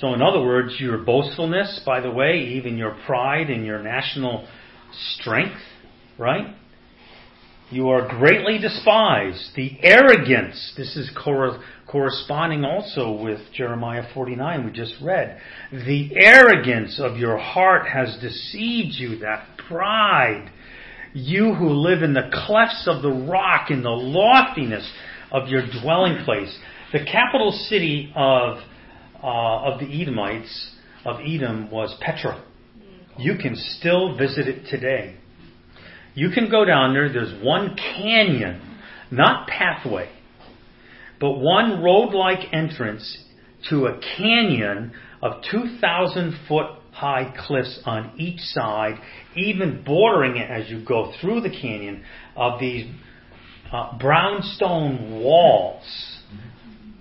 [0.00, 4.46] So, in other words, your boastfulness, by the way, even your pride and your national
[4.92, 5.60] strength,
[6.18, 6.54] right?
[7.70, 9.50] You are greatly despised.
[9.54, 15.40] The arrogance, this is cor- corresponding also with Jeremiah 49 we just read.
[15.70, 20.50] The arrogance of your heart has deceived you, that pride.
[21.12, 24.90] You who live in the clefts of the rock, in the loftiness
[25.30, 26.56] of your dwelling place.
[26.92, 28.58] The capital city of,
[29.22, 30.72] uh, of the Edomites,
[31.04, 32.44] of Edom, was Petra.
[33.18, 35.16] You can still visit it today.
[36.14, 38.78] You can go down there, there's one canyon,
[39.10, 40.10] not pathway,
[41.20, 43.18] but one road like entrance
[43.68, 48.94] to a canyon of 2,000 foot high cliffs on each side,
[49.36, 52.02] even bordering it as you go through the canyon
[52.36, 52.90] of these
[53.72, 55.84] uh, brownstone walls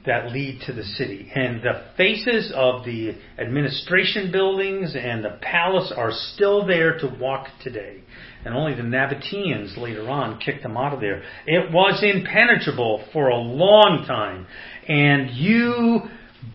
[0.05, 1.31] that lead to the city.
[1.35, 7.47] And the faces of the administration buildings and the palace are still there to walk
[7.61, 8.01] today.
[8.45, 11.21] And only the Nabateans later on kicked them out of there.
[11.45, 14.47] It was impenetrable for a long time.
[14.87, 15.99] And you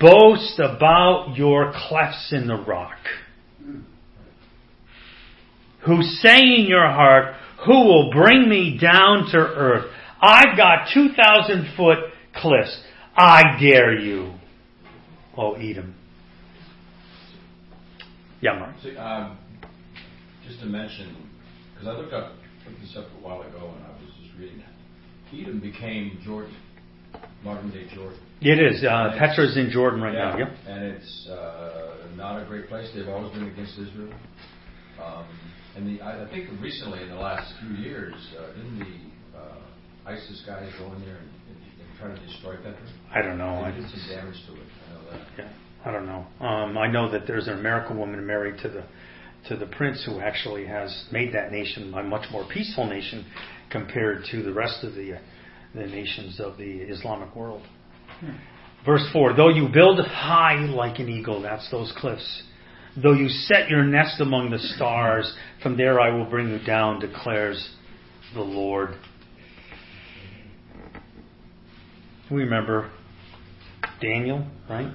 [0.01, 2.97] boast about your clefts in the rock.
[5.87, 7.35] Who say in your heart,
[7.67, 9.91] Who will bring me down to earth?
[10.21, 11.99] I've got 2,000 foot
[12.35, 12.81] cliffs.
[13.17, 14.35] I dare you,
[15.37, 15.95] oh Edom.
[18.41, 18.75] Yeah, Mark.
[18.83, 19.39] So, um,
[20.47, 21.17] just to mention,
[21.73, 22.33] because I looked up
[22.67, 25.43] looked this up a while ago and I was just reading it.
[25.43, 26.55] Edom became Jordan,
[27.43, 28.19] modern day Jordan.
[28.41, 28.85] It is.
[28.85, 30.37] Uh, Petra's in Jordan right now.
[30.37, 30.49] Yep.
[30.67, 32.91] And it's uh, not a great place.
[32.95, 34.13] They've always been against Israel.
[35.03, 35.27] Um,
[35.77, 39.57] and the, I, I think recently, in the last few years, uh, didn't the uh,
[40.07, 42.77] ISIS guys go in there and, and, and try to destroy Petra?
[43.15, 43.63] I don't know.
[43.63, 44.59] They I, did some damage to it.
[44.61, 45.27] I know that.
[45.39, 45.53] yeah,
[45.85, 46.27] I don't know.
[46.45, 48.85] Um, I know that there's an American woman married to the
[49.49, 53.27] to the prince who actually has made that nation a much more peaceful nation
[53.71, 55.19] compared to the rest of the
[55.75, 57.63] the nations of the Islamic world.
[58.85, 62.43] Verse 4 Though you build high like an eagle, that's those cliffs,
[63.03, 67.01] though you set your nest among the stars, from there I will bring you down,
[67.01, 67.71] declares
[68.35, 68.97] the Lord.
[72.35, 72.91] We remember
[74.01, 74.93] Daniel, right?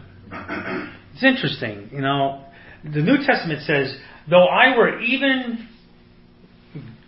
[1.14, 2.44] It's interesting, you know.
[2.84, 3.96] The New Testament says,
[4.30, 5.70] though I were even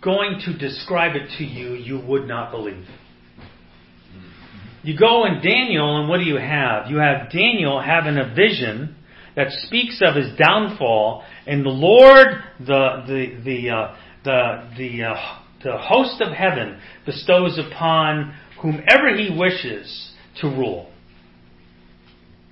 [0.02, 2.86] going to describe it to you, you would not believe.
[4.82, 6.90] You go in Daniel, and what do you have?
[6.90, 8.96] You have Daniel having a vision
[9.36, 15.38] that speaks of his downfall, and the Lord, the the the uh, the the, uh,
[15.62, 20.90] the host of heaven, bestows upon whomever he wishes to rule.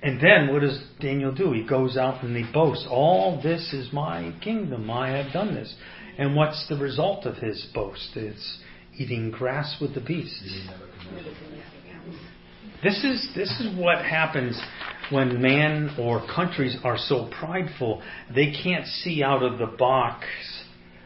[0.03, 1.51] And then what does Daniel do?
[1.53, 4.89] He goes out and he boasts, All this is my kingdom.
[4.89, 5.73] I have done this.
[6.17, 8.11] And what's the result of his boast?
[8.15, 8.59] It's
[8.97, 10.67] eating grass with the beasts.
[12.83, 14.59] This is this is what happens
[15.11, 18.01] when man or countries are so prideful
[18.33, 20.25] they can't see out of the box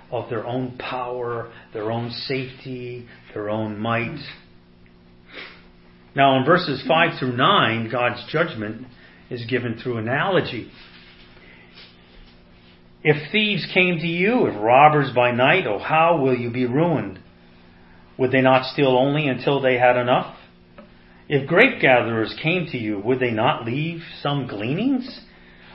[0.10, 4.20] of their own power, their own safety, their own might.
[6.16, 8.88] Now in verses 5 through 9, God's judgment
[9.30, 10.72] is given through analogy.
[13.04, 17.20] If thieves came to you, if robbers by night, oh how will you be ruined?
[18.18, 20.36] Would they not steal only until they had enough?
[21.28, 25.22] If grape gatherers came to you, would they not leave some gleanings?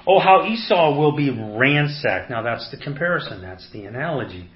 [0.06, 2.30] Oh, how Esau will be ransacked.
[2.30, 3.42] Now that's the comparison.
[3.42, 4.48] That's the analogy.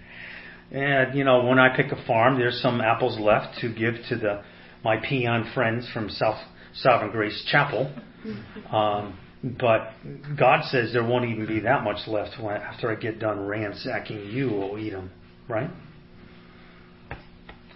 [0.70, 4.16] And, you know, when I pick a farm, there's some apples left to give to
[4.16, 4.42] the,
[4.85, 6.38] my peon friends from South
[6.75, 7.92] Sovereign Grace Chapel.
[8.70, 9.18] Um,
[9.59, 9.92] but
[10.38, 14.31] God says there won't even be that much left when, after I get done ransacking
[14.31, 15.11] you, O Edom.
[15.49, 15.68] Right?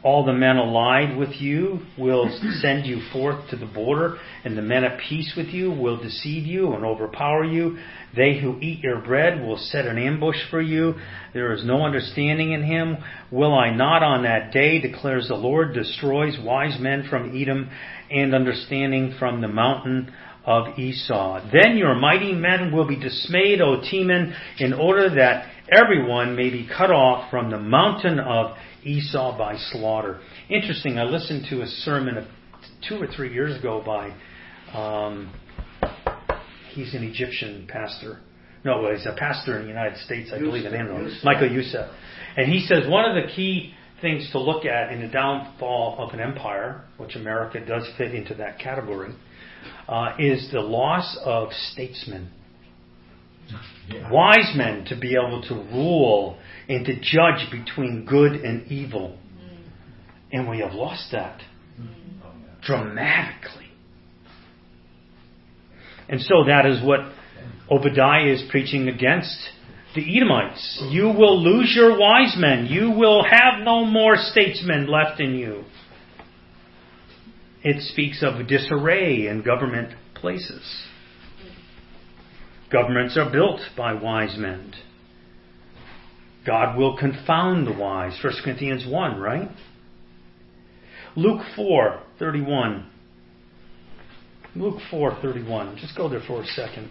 [0.05, 2.31] All the men allied with you will
[2.61, 6.47] send you forth to the border, and the men at peace with you will deceive
[6.47, 7.79] you and overpower you.
[8.15, 10.95] They who eat your bread will set an ambush for you.
[11.35, 12.99] There is no understanding in him.
[13.33, 17.69] Will I not on that day, declares the Lord, destroys wise men from Edom
[18.09, 20.13] and understanding from the mountain
[20.47, 21.51] of Esau.
[21.53, 26.67] Then your mighty men will be dismayed, O Teman, in order that everyone may be
[26.67, 30.21] cut off from the mountain of Esau by slaughter.
[30.49, 32.27] Interesting, I listened to a sermon
[32.89, 34.15] two or three years ago by,
[34.77, 35.33] um,
[36.73, 38.21] he's an Egyptian pastor.
[38.65, 41.19] No, he's a pastor in the United States, I believe, in Israel.
[41.25, 41.91] Michael Youssef.
[42.37, 46.15] And he says one of the key things to look at in the downfall of
[46.15, 49.13] an empire, which America does fit into that category,
[49.89, 52.31] uh, is the loss of statesmen.
[53.89, 54.11] Yeah.
[54.13, 56.39] Wise men to be able to rule
[56.69, 59.19] and to judge between good and evil.
[59.41, 59.59] Mm.
[60.33, 61.41] And we have lost that
[61.81, 61.89] mm.
[62.25, 63.71] Oh, dramatically.
[66.09, 67.01] And so that is what
[67.71, 69.51] Obadiah is preaching against
[69.95, 70.83] the Edomites.
[70.91, 72.67] You will lose your wise men.
[72.67, 75.65] You will have no more statesmen left in you.
[77.63, 80.63] It speaks of disarray in government places.
[82.71, 84.75] Governments are built by wise men.
[86.49, 88.19] God will confound the wise.
[88.25, 89.51] 1 Corinthians 1, right?
[91.15, 92.91] Luke 4, 31.
[94.57, 95.77] Luke 4, 31.
[95.77, 96.89] Just go there for a second.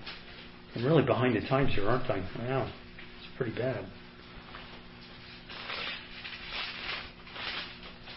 [0.76, 2.20] I'm really behind the times here, aren't I?
[2.38, 2.72] Wow.
[3.18, 3.84] It's pretty bad.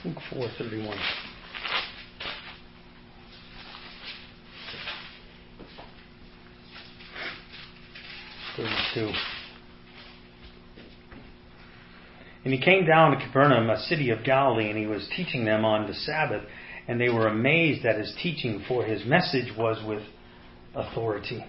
[0.04, 0.98] Luke 4, 31.
[8.58, 9.39] Thirty-two.
[12.44, 15.64] And he came down to Capernaum, a city of Galilee, and he was teaching them
[15.64, 16.42] on the Sabbath.
[16.88, 20.02] And they were amazed at his teaching, for his message was with
[20.74, 21.44] authority.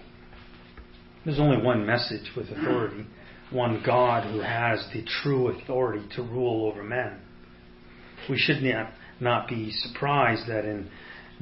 [1.24, 3.06] There's only one message with authority
[3.52, 7.20] one God who has the true authority to rule over men.
[8.28, 10.88] We should not, not be surprised that in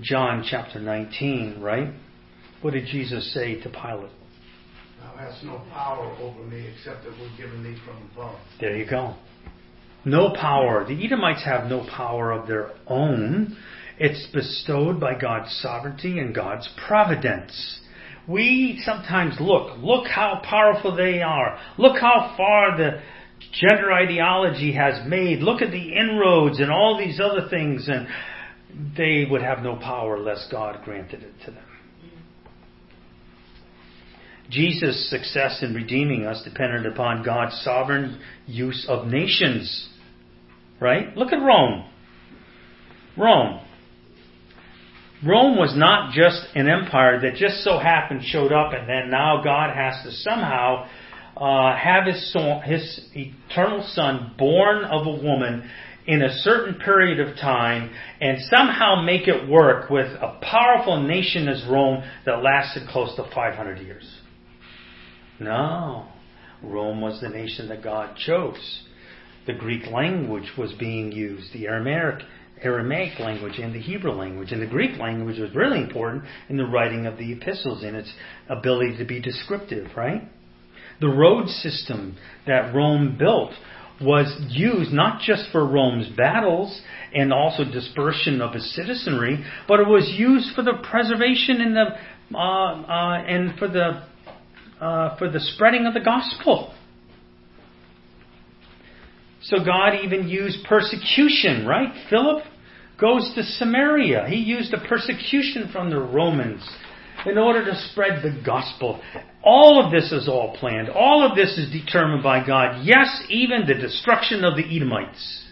[0.00, 1.92] John chapter 19, right?
[2.62, 4.10] What did Jesus say to Pilate?
[5.00, 8.38] Thou hast no power over me except it was given thee from above.
[8.60, 9.14] There you go.
[10.04, 10.84] No power.
[10.86, 13.56] The Edomites have no power of their own.
[13.98, 17.80] It's bestowed by God's sovereignty and God's providence.
[18.26, 21.58] We sometimes look, look how powerful they are.
[21.76, 23.02] Look how far the
[23.52, 25.40] gender ideology has made.
[25.40, 28.06] Look at the inroads and all these other things, and
[28.96, 31.64] they would have no power unless God granted it to them.
[34.50, 39.88] Jesus' success in redeeming us depended upon God's sovereign use of nations.
[40.80, 41.16] Right?
[41.16, 41.88] Look at Rome.
[43.16, 43.60] Rome.
[45.26, 49.42] Rome was not just an empire that just so happened showed up and then now
[49.44, 50.88] God has to somehow
[51.36, 55.68] uh, have his, son, his eternal son born of a woman
[56.06, 57.90] in a certain period of time
[58.20, 63.24] and somehow make it work with a powerful nation as Rome that lasted close to
[63.34, 64.19] 500 years.
[65.40, 66.06] No.
[66.62, 68.82] Rome was the nation that God chose.
[69.46, 72.22] The Greek language was being used, the Aramaic,
[72.62, 74.52] Aramaic language and the Hebrew language.
[74.52, 78.12] And the Greek language was really important in the writing of the epistles and its
[78.48, 80.22] ability to be descriptive, right?
[81.00, 83.52] The road system that Rome built
[84.02, 86.80] was used not just for Rome's battles
[87.14, 91.86] and also dispersion of its citizenry, but it was used for the preservation and the
[92.32, 94.04] uh, uh, and for the
[94.80, 96.74] uh, for the spreading of the gospel.
[99.42, 101.92] So God even used persecution, right?
[102.08, 102.44] Philip
[103.00, 104.26] goes to Samaria.
[104.28, 106.68] He used a persecution from the Romans
[107.26, 109.00] in order to spread the gospel.
[109.42, 110.88] All of this is all planned.
[110.90, 112.82] All of this is determined by God.
[112.84, 115.44] Yes, even the destruction of the Edomites.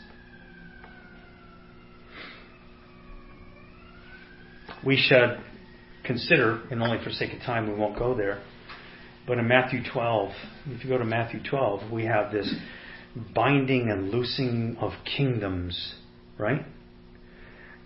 [4.85, 5.39] We should
[6.05, 8.43] consider, and only for sake of time we won't go there,
[9.29, 10.31] but in Matthew 12,
[10.69, 12.53] if you go to Matthew 12, we have this
[13.35, 15.95] binding and loosing of kingdoms,
[16.39, 16.65] right?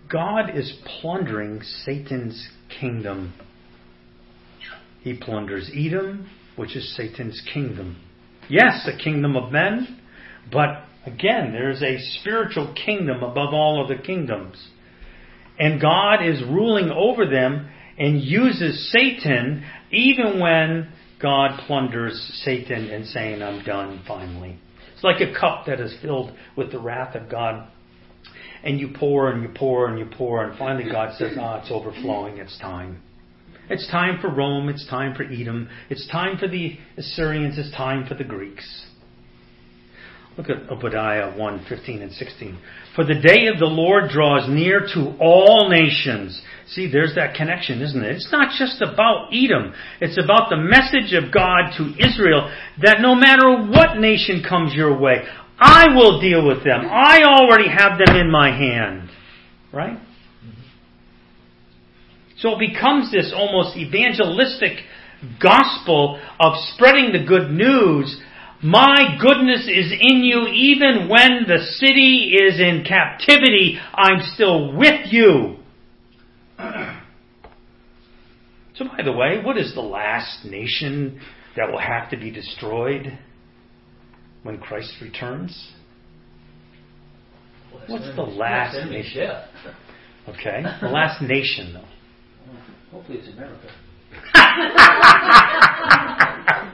[0.09, 2.47] God is plundering Satan's
[2.79, 3.33] kingdom.
[5.01, 8.01] He plunders Edom, which is Satan's kingdom.
[8.49, 9.99] Yes, a kingdom of men,
[10.49, 14.65] but again, there is a spiritual kingdom above all other kingdoms.
[15.59, 20.89] And God is ruling over them and uses Satan even when
[21.23, 24.59] God plunders Satan and saying, I'm done finally.
[24.93, 27.69] It's like a cup that is filled with the wrath of God.
[28.61, 31.71] And you pour and you pour and you pour, and finally God says, Ah, it's
[31.71, 33.01] overflowing, it's time.
[33.69, 38.05] It's time for Rome, it's time for Edom, it's time for the Assyrians, it's time
[38.05, 38.85] for the Greeks.
[40.37, 42.59] Look at Obadiah 1 15 and 16.
[42.95, 46.41] For the day of the Lord draws near to all nations.
[46.67, 48.15] See, there's that connection, isn't it?
[48.15, 49.73] It's not just about Edom.
[50.01, 54.97] It's about the message of God to Israel that no matter what nation comes your
[54.97, 55.23] way,
[55.59, 56.81] I will deal with them.
[56.81, 59.09] I already have them in my hand.
[59.71, 59.99] Right?
[62.37, 64.79] So it becomes this almost evangelistic
[65.39, 68.19] gospel of spreading the good news
[68.63, 73.77] my goodness is in you even when the city is in captivity.
[73.93, 75.57] I'm still with you.
[78.75, 81.21] So, by the way, what is the last nation
[81.55, 83.19] that will have to be destroyed
[84.41, 85.71] when Christ returns?
[87.87, 89.29] What's the last nation?
[90.25, 92.97] Okay, the last nation, though.
[92.97, 93.67] Hopefully, it's America.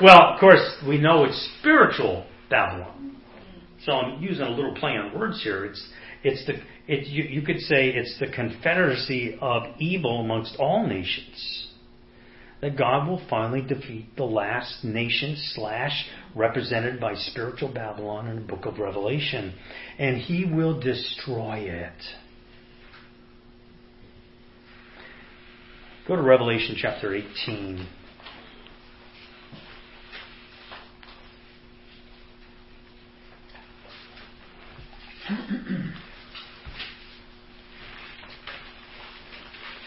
[0.00, 3.16] Well, of course, we know it's spiritual Babylon.
[3.84, 5.64] So I'm using a little play on words here.
[5.64, 5.88] It's
[6.22, 6.54] it's the
[6.86, 11.68] it, you, you could say it's the confederacy of evil amongst all nations.
[12.60, 18.42] That God will finally defeat the last nation slash represented by spiritual Babylon in the
[18.42, 19.52] book of Revelation,
[19.98, 22.02] and He will destroy it.
[26.06, 27.88] Go to Revelation chapter 18.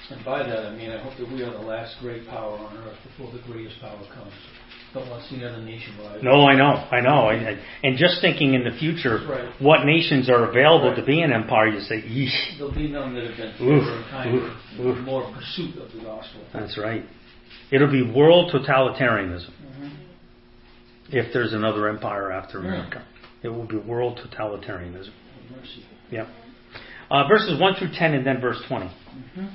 [0.10, 2.78] And by that I mean I hope that we are the last great power on
[2.78, 4.34] earth before the greatest power comes.
[4.94, 6.20] Don't want to see another nation rise.
[6.24, 7.28] No, I know, I know.
[7.28, 9.50] I, I, and just thinking in the future, Right.
[9.62, 10.96] what nations are available Right.
[10.96, 12.58] to be an empire, you say, Yeesh.
[12.58, 14.98] There'll be none that have been fairer and kinder, oof, oof.
[15.00, 16.42] more pursuit of the gospel.
[16.54, 17.04] That's right.
[17.72, 19.90] It'll be world totalitarianism Mhm.
[21.12, 22.68] if there's another empire after Yeah.
[22.68, 23.02] America.
[23.44, 25.10] It will be world totalitarianism.
[25.52, 25.86] Mercy.
[26.12, 26.28] Yep.
[27.10, 28.86] Uh, verses 1 through 10 and then verse 20.
[28.86, 29.50] Mhm.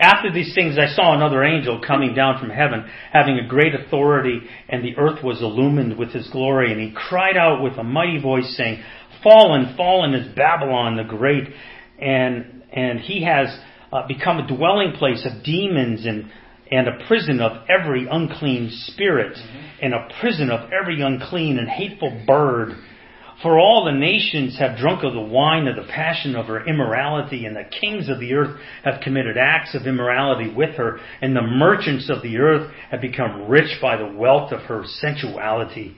[0.00, 4.40] After these things, I saw another angel coming down from heaven, having a great authority,
[4.68, 6.70] and the earth was illumined with his glory.
[6.70, 8.80] And he cried out with a mighty voice, saying,
[9.22, 11.48] Fallen, fallen is Babylon the Great,
[12.00, 13.48] and and he has
[13.92, 16.30] uh, become a dwelling place of demons and
[16.70, 19.36] and a prison of every unclean spirit,
[19.82, 22.74] and a prison of every unclean and hateful bird.
[23.42, 27.46] For all the nations have drunk of the wine of the passion of her immorality,
[27.46, 31.42] and the kings of the earth have committed acts of immorality with her, and the
[31.42, 35.94] merchants of the earth have become rich by the wealth of her sensuality.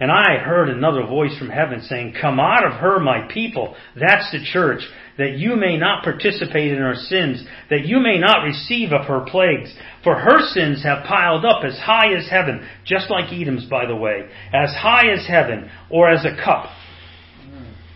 [0.00, 3.76] And I heard another voice from heaven saying, Come out of her, my people.
[3.94, 4.82] That's the church.
[5.18, 9.20] That you may not participate in her sins, that you may not receive of her
[9.20, 9.74] plagues.
[10.02, 13.96] For her sins have piled up as high as heaven, just like Edom's, by the
[13.96, 16.70] way, as high as heaven, or as a cup.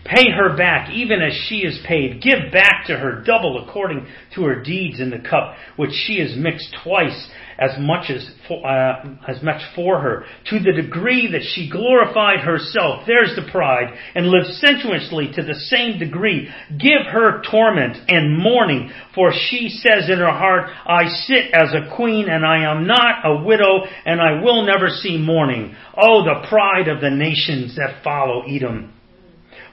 [0.06, 2.22] Pay her back, even as she is paid.
[2.22, 6.36] Give back to her double according to her deeds in the cup, which she has
[6.36, 7.28] mixed twice
[7.58, 10.24] as much as for, uh, as much for her.
[10.50, 15.54] To the degree that she glorified herself, there's the pride, and lived sensuously to the
[15.54, 16.48] same degree.
[16.78, 21.94] Give her torment and mourning, for she says in her heart, I sit as a
[21.96, 25.74] queen, and I am not a widow, and I will never see mourning.
[25.96, 28.92] Oh, the pride of the nations that follow Edom.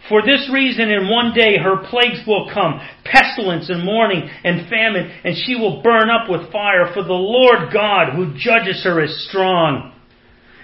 [0.10, 5.10] For this reason, in one day her plagues will come, pestilence and mourning and famine,
[5.24, 9.28] and she will burn up with fire, for the Lord God who judges her is
[9.30, 9.94] strong.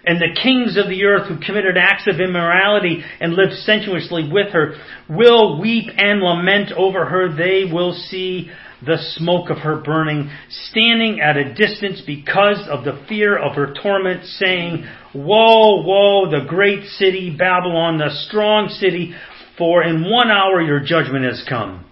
[0.06, 4.54] And the kings of the earth who committed acts of immorality and lived sensuously with
[4.54, 4.76] her
[5.10, 7.36] will weep and lament over her.
[7.36, 8.50] They will see
[8.86, 13.74] the smoke of her burning, standing at a distance because of the fear of her
[13.82, 19.14] torment, saying, Woe, woe, the great city, Babylon, the strong city,
[19.58, 21.86] for in one hour your judgment has come.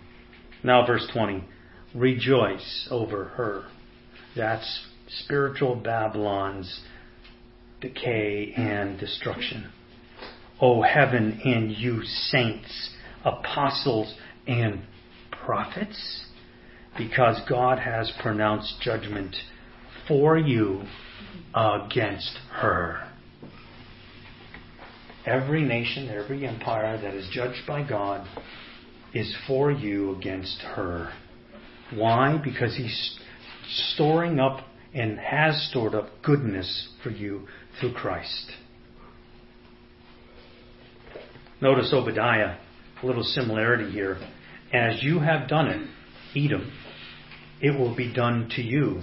[0.64, 1.44] Now, verse 20.
[1.94, 3.66] Rejoice over her.
[4.36, 4.86] That's
[5.24, 6.82] spiritual Babylon's
[7.82, 9.72] decay and destruction.
[10.60, 12.90] O heaven and you saints,
[13.24, 14.16] apostles,
[14.48, 14.82] and
[15.32, 16.26] prophets,
[16.98, 19.36] because God has pronounced judgment
[20.08, 20.84] for you
[21.54, 23.08] against her.
[25.26, 28.26] Every nation, every empire that is judged by God
[29.14, 31.12] is for you against her.
[31.94, 32.38] Why?
[32.44, 33.20] Because He's
[33.94, 37.48] storing up and has stored up goodness for you
[37.80, 38.52] through Christ.
[41.62, 42.58] Notice Obadiah,
[43.02, 44.18] a little similarity here.
[44.72, 45.88] As you have done it,
[46.36, 46.72] Edom,
[47.62, 49.02] it will be done to you.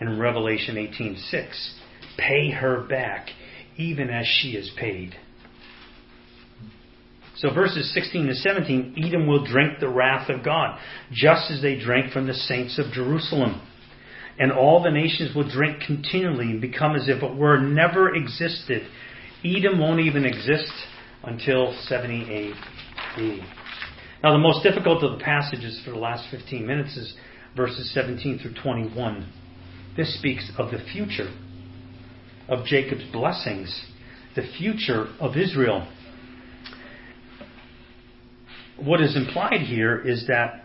[0.00, 1.74] In Revelation 18:6,
[2.18, 3.28] pay her back
[3.76, 5.16] even as she is paid.
[7.36, 10.78] So verses 16 to 17, Edom will drink the wrath of God,
[11.12, 13.60] just as they drank from the saints of Jerusalem.
[14.38, 18.82] And all the nations will drink continually and become as if it were never existed.
[19.44, 20.72] Edom won't even exist
[21.24, 22.52] until 70
[23.16, 23.58] AD.
[24.22, 27.14] Now, the most difficult of the passages for the last 15 minutes is
[27.56, 29.32] verses 17 through 21.
[29.96, 31.32] This speaks of the future
[32.48, 33.84] of Jacob's blessings,
[34.34, 35.86] the future of Israel.
[38.76, 40.64] What is implied here is that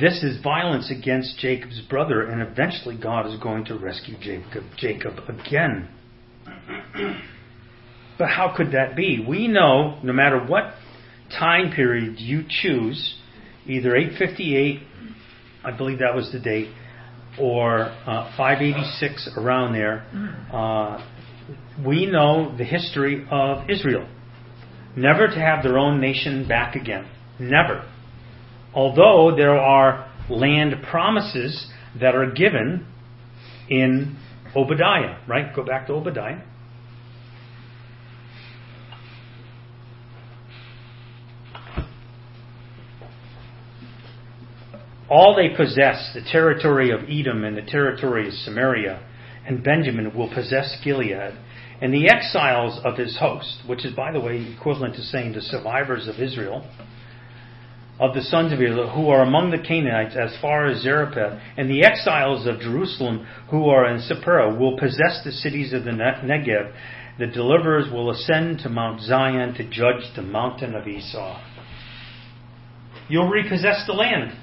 [0.00, 5.14] this is violence against Jacob's brother, and eventually God is going to rescue Jacob, Jacob
[5.28, 5.88] again.
[8.18, 9.24] But how could that be?
[9.26, 10.74] We know no matter what
[11.30, 13.16] time period you choose,
[13.66, 14.80] either 858,
[15.64, 16.68] I believe that was the date,
[17.40, 20.06] or uh, 586 around there,
[20.52, 21.04] uh,
[21.84, 24.06] we know the history of Israel.
[24.96, 27.08] Never to have their own nation back again.
[27.40, 27.90] Never.
[28.74, 31.66] Although there are land promises
[32.00, 32.86] that are given
[33.68, 34.16] in
[34.56, 35.54] Obadiah, right?
[35.54, 36.42] Go back to Obadiah.
[45.12, 49.06] all they possess, the territory of Edom and the territory of Samaria,
[49.46, 51.34] and Benjamin will possess Gilead.
[51.82, 55.42] And the exiles of his host, which is, by the way, equivalent to saying the
[55.42, 56.66] survivors of Israel,
[58.02, 61.70] of the sons of Israel, who are among the Canaanites as far as Zarephath, and
[61.70, 66.74] the exiles of Jerusalem, who are in Sepharad, will possess the cities of the Negev.
[67.18, 71.40] The deliverers will ascend to Mount Zion to judge the mountain of Esau.
[73.08, 74.36] You'll repossess the land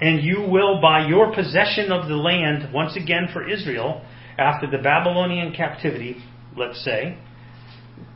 [0.00, 4.02] and you will, by your possession of the land, once again for Israel,
[4.38, 6.16] after the Babylonian captivity,
[6.56, 7.18] let's say,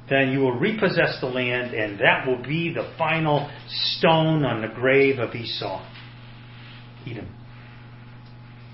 [0.09, 4.69] then you will repossess the land, and that will be the final stone on the
[4.69, 5.85] grave of Esau,
[7.07, 7.35] Edom.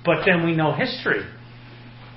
[0.04, 1.24] But then we know history.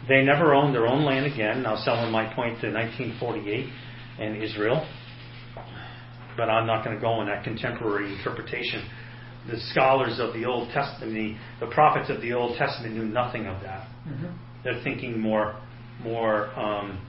[0.08, 1.64] They never owned their own land again.
[1.64, 3.70] Now, someone might point to 1948
[4.20, 4.88] and Israel,
[6.36, 8.84] but I'm not going to go in that contemporary interpretation
[9.48, 13.62] the scholars of the Old Testament, the prophets of the Old Testament knew nothing of
[13.62, 13.88] that.
[14.08, 14.28] Mm-hmm.
[14.64, 15.60] They're thinking more,
[16.02, 17.06] more um,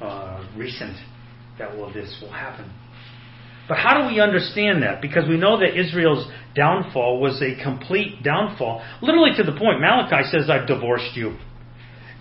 [0.00, 0.96] uh, recent
[1.58, 2.70] that well, this will happen.
[3.68, 5.02] But how do we understand that?
[5.02, 10.28] Because we know that Israel's downfall was a complete downfall, literally to the point Malachi
[10.30, 11.36] says, "I've divorced you."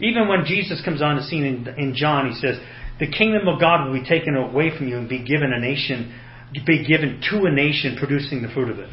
[0.01, 2.59] Even when Jesus comes on the scene in, in John, he says,
[2.99, 6.13] "The kingdom of God will be taken away from you and be given a nation,
[6.65, 8.89] be given to a nation producing the fruit of it."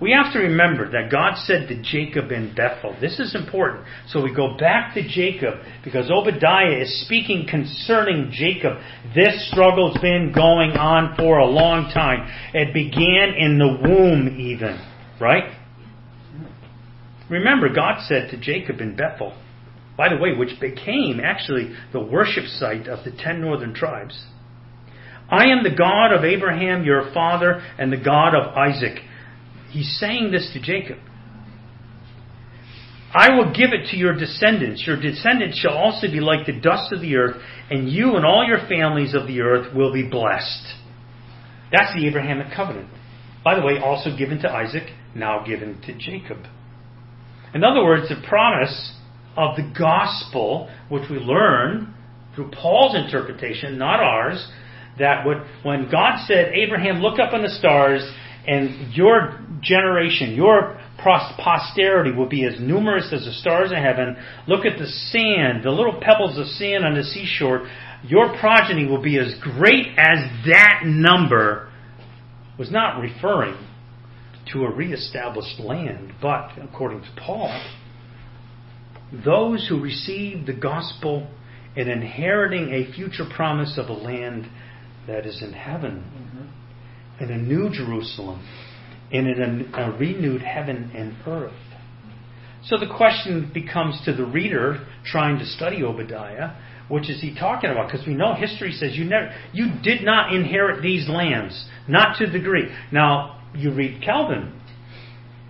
[0.00, 3.86] We have to remember that God said to Jacob in Bethel, this is important.
[4.08, 8.78] So we go back to Jacob because Obadiah is speaking concerning Jacob.
[9.14, 12.28] This struggle's been going on for a long time.
[12.52, 14.80] It began in the womb, even,
[15.20, 15.56] right?
[17.30, 19.38] Remember, God said to Jacob in Bethel,
[19.96, 24.26] by the way, which became actually the worship site of the ten northern tribes.
[25.30, 28.98] I am the God of Abraham, your father, and the God of Isaac.
[29.74, 30.98] He's saying this to Jacob.
[33.12, 34.84] I will give it to your descendants.
[34.86, 38.44] Your descendants shall also be like the dust of the earth, and you and all
[38.46, 40.74] your families of the earth will be blessed.
[41.72, 42.88] That's the Abrahamic covenant.
[43.44, 46.38] By the way, also given to Isaac, now given to Jacob.
[47.52, 48.92] In other words, the promise
[49.36, 51.94] of the gospel, which we learn
[52.36, 54.48] through Paul's interpretation, not ours,
[55.00, 55.24] that
[55.64, 58.08] when God said, Abraham, look up in the stars
[58.46, 64.16] and your generation, your posterity will be as numerous as the stars in heaven.
[64.46, 67.68] Look at the sand, the little pebbles of sand on the seashore.
[68.04, 71.70] Your progeny will be as great as that number,
[72.58, 73.56] was not referring
[74.52, 77.64] to a reestablished land, but, according to Paul,
[79.24, 81.28] those who receive the gospel
[81.76, 84.48] and inheriting a future promise of a land
[85.06, 86.44] that is in heaven, mm-hmm.
[87.20, 88.46] In a new Jerusalem,
[89.12, 91.52] and in a, a renewed heaven and earth.
[92.64, 96.56] So the question becomes to the reader trying to study Obadiah,
[96.88, 97.90] which is he talking about?
[97.90, 102.26] Because we know history says you never, you did not inherit these lands, not to
[102.26, 102.68] the degree.
[102.90, 104.60] Now you read Calvin,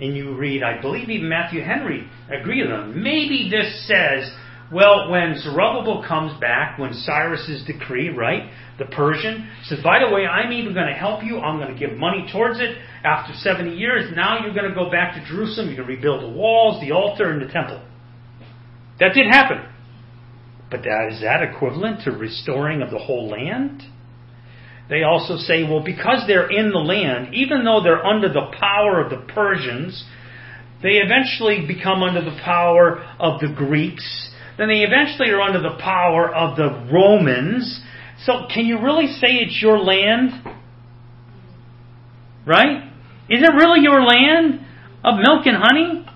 [0.01, 3.03] and you read, I believe even Matthew Henry agree with them.
[3.03, 4.31] Maybe this says,
[4.75, 10.27] well, when Zerubbabel comes back, when Cyrus's decree, right, the Persian, says, by the way,
[10.27, 11.39] I'm even going to help you.
[11.39, 12.77] I'm going to give money towards it.
[13.05, 15.69] After 70 years, now you're going to go back to Jerusalem.
[15.69, 17.87] You're going to rebuild the walls, the altar, and the temple.
[18.99, 19.65] That did happen.
[20.73, 23.85] But that, is that equivalent to restoring of the whole land?
[24.91, 29.01] They also say, well, because they're in the land, even though they're under the power
[29.01, 30.05] of the Persians,
[30.83, 34.31] they eventually become under the power of the Greeks.
[34.57, 37.81] Then they eventually are under the power of the Romans.
[38.25, 40.31] So can you really say it's your land?
[42.47, 42.85] Right?
[43.29, 44.61] Is it really your land
[45.03, 46.07] of milk and honey?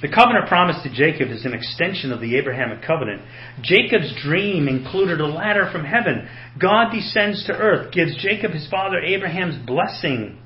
[0.00, 3.20] The covenant promise to Jacob is an extension of the Abrahamic covenant.
[3.60, 6.26] Jacob's dream included a ladder from heaven.
[6.58, 10.38] God descends to earth, gives Jacob his father Abraham's blessing.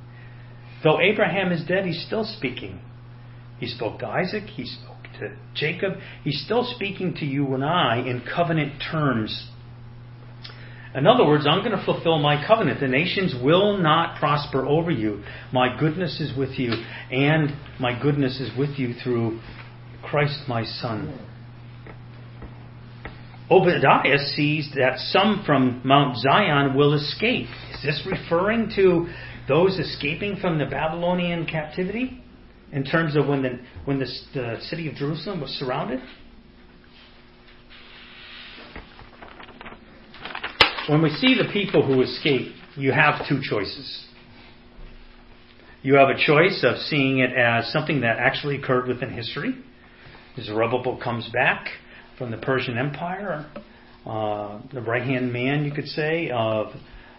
[0.83, 2.81] Though Abraham is dead, he's still speaking.
[3.61, 7.99] He spoke to Isaac, he spoke to Jacob, he's still speaking to you and I
[7.99, 9.49] in covenant terms.
[10.95, 12.79] In other words, I'm going to fulfill my covenant.
[12.79, 15.25] The nations will not prosper over you.
[15.53, 16.71] My goodness is with you,
[17.11, 17.51] and
[17.81, 19.41] my goodness is with you through
[20.05, 21.19] Christ my Son.
[23.51, 27.49] Obadiah sees that some from Mount Zion will escape.
[27.75, 29.09] Is this referring to
[29.49, 32.24] those escaping from the Babylonian captivity?
[32.73, 36.01] In terms of when the, when the, the city of Jerusalem was surrounded?
[40.89, 44.05] When we see the people who escape, you have two choices.
[45.83, 49.55] You have a choice of seeing it as something that actually occurred within history.
[50.43, 51.69] Zerubbabel comes back
[52.19, 53.47] from the Persian Empire,
[54.07, 56.69] uh, the right hand man, you could say, of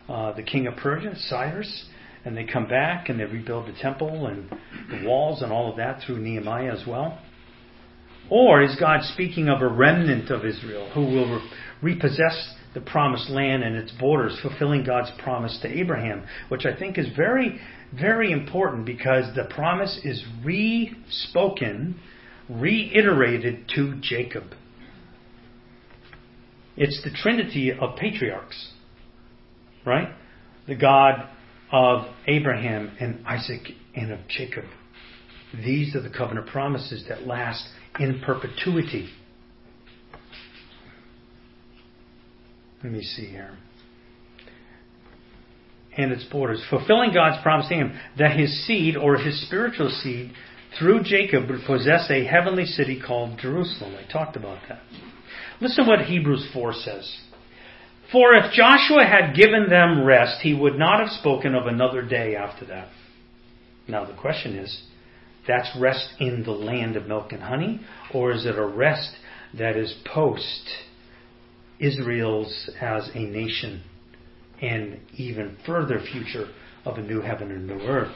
[0.10, 1.86] uh, the king of Persia, Cyrus
[2.26, 4.50] and they come back and they rebuild the temple and
[4.90, 7.20] the walls and all of that through Nehemiah as well?
[8.30, 11.48] Or is God speaking of a remnant of Israel who will
[11.82, 16.98] repossess the promised land and its borders, fulfilling God's promise to Abraham, which I think
[16.98, 17.60] is very,
[17.98, 22.00] very important because the promise is re spoken,
[22.50, 24.44] reiterated to Jacob.
[26.76, 28.72] It's the trinity of patriarchs,
[29.86, 30.10] right?
[30.68, 31.30] The God
[31.72, 33.62] of Abraham and Isaac
[33.96, 34.66] and of Jacob.
[35.54, 37.68] These are the covenant promises that last
[38.00, 39.10] in perpetuity.
[42.84, 43.58] Let me see here.
[45.98, 50.32] and its borders, fulfilling God's promise to him that his seed, or his spiritual seed,
[50.78, 53.96] through Jacob would possess a heavenly city called Jerusalem.
[53.96, 54.82] I talked about that.
[55.62, 57.18] Listen to what Hebrews 4 says.
[58.12, 62.36] For if Joshua had given them rest, he would not have spoken of another day
[62.36, 62.90] after that.
[63.88, 64.84] Now the question is,
[65.48, 67.82] that's rest in the land of milk and honey,
[68.14, 69.12] or is it a rest
[69.58, 70.70] that is post
[71.80, 73.84] Israel's as a nation
[74.62, 76.50] and even further future
[76.84, 78.16] of a new heaven and new earth?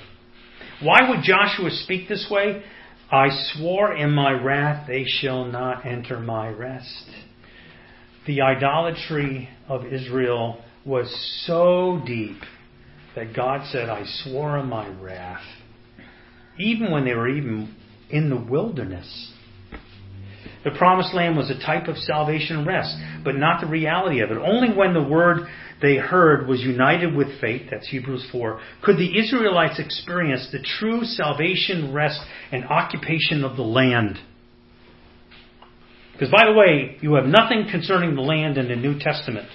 [0.81, 2.63] Why would Joshua speak this way?
[3.11, 7.09] I swore in my wrath, they shall not enter my rest.
[8.29, 11.09] The idolatry of Israel was
[11.47, 12.37] so deep
[13.15, 15.41] that God said, I swore in my wrath
[16.59, 17.75] even when they were even
[18.11, 19.33] in the wilderness.
[20.63, 24.29] The promised land was a type of salvation and rest, but not the reality of
[24.29, 24.37] it.
[24.37, 25.47] Only when the word
[25.81, 31.03] they heard was united with faith, that's Hebrews 4, could the Israelites experience the true
[31.03, 32.21] salvation, rest,
[32.51, 34.19] and occupation of the land.
[36.19, 39.47] Because, by the way, you have nothing concerning the land in the New Testament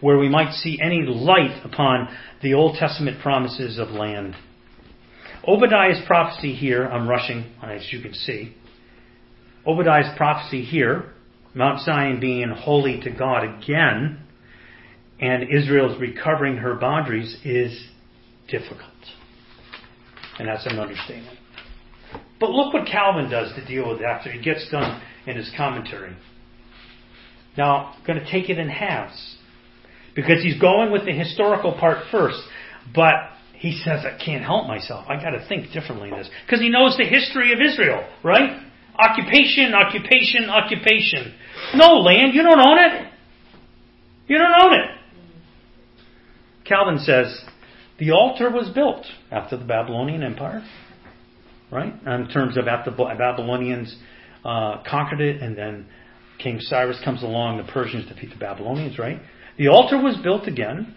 [0.00, 2.08] where we might see any light upon
[2.42, 4.34] the Old Testament promises of land.
[5.46, 8.56] Obadiah's prophecy here, I'm rushing, as you can see.
[9.64, 11.12] Obadiah's prophecy here,
[11.54, 14.18] Mount Zion being holy to God again,
[15.20, 17.88] and Israel's recovering her boundaries is
[18.48, 18.90] difficult.
[20.40, 21.38] And that's an understatement.
[22.38, 25.50] But look what Calvin does to deal with it after he gets done in his
[25.56, 26.14] commentary.
[27.56, 29.36] Now, I'm going to take it in halves.
[30.14, 32.40] Because he's going with the historical part first.
[32.94, 33.14] But
[33.54, 35.06] he says, I can't help myself.
[35.08, 36.28] I got to think differently in this.
[36.44, 38.62] Because he knows the history of Israel, right?
[38.98, 41.34] Occupation, occupation, occupation.
[41.74, 43.12] No land, you don't own it.
[44.28, 44.90] You don't own it.
[46.64, 47.44] Calvin says,
[47.98, 50.66] the altar was built after the Babylonian Empire,
[51.70, 51.92] right?
[51.92, 53.96] In terms of the Babylonians
[54.44, 55.86] uh, conquered it, and then
[56.38, 59.20] King Cyrus comes along, the Persians defeat the Babylonians, right?
[59.58, 60.94] The altar was built again,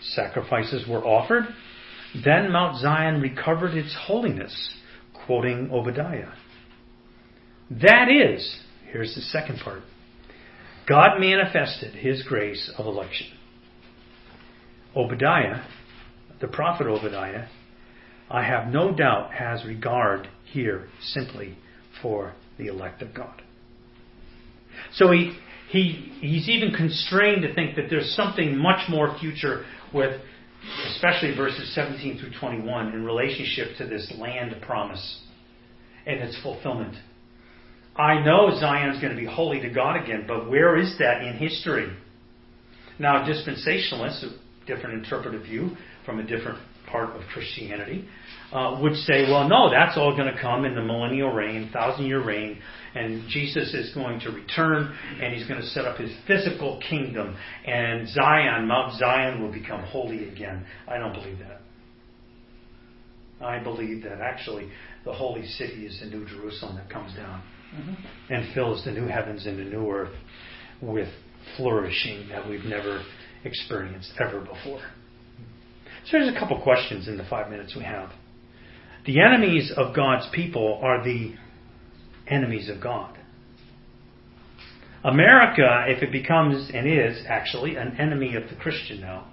[0.00, 1.44] sacrifices were offered,
[2.24, 4.74] then Mount Zion recovered its holiness,
[5.26, 6.32] quoting Obadiah.
[7.70, 8.60] That is,
[8.92, 9.82] here's the second part
[10.86, 13.28] God manifested his grace of election.
[14.94, 15.64] Obadiah,
[16.40, 17.48] the prophet Obadiah,
[18.30, 21.56] I have no doubt has regard here simply
[22.00, 23.42] for the elect of God.
[24.94, 25.36] So he,
[25.70, 30.20] he, he's even constrained to think that there's something much more future with
[30.94, 35.20] especially verses 17 through 21, in relationship to this land promise
[36.06, 36.94] and its fulfillment.
[37.96, 41.36] I know Zion's going to be holy to God again, but where is that in
[41.36, 41.92] history?
[42.98, 46.58] Now, dispensationalists, a different interpretive view from a different
[46.94, 48.04] part of Christianity,
[48.52, 52.06] uh, would say, well, no, that's all going to come in the millennial reign, thousand
[52.06, 52.60] year reign,
[52.94, 57.36] and Jesus is going to return and he's going to set up his physical kingdom,
[57.66, 60.64] and Zion, Mount Zion, will become holy again.
[60.86, 61.62] I don't believe that.
[63.44, 64.70] I believe that actually
[65.04, 67.42] the holy city is the new Jerusalem that comes down
[67.74, 68.32] mm-hmm.
[68.32, 70.14] and fills the new heavens and the new earth
[70.80, 71.08] with
[71.56, 73.02] flourishing that we've never
[73.42, 74.80] experienced ever before.
[76.06, 78.10] So there's a couple questions in the five minutes we have.
[79.06, 81.34] The enemies of God's people are the
[82.26, 83.18] enemies of God.
[85.02, 89.28] America, if it becomes and is actually an enemy of the Christian now,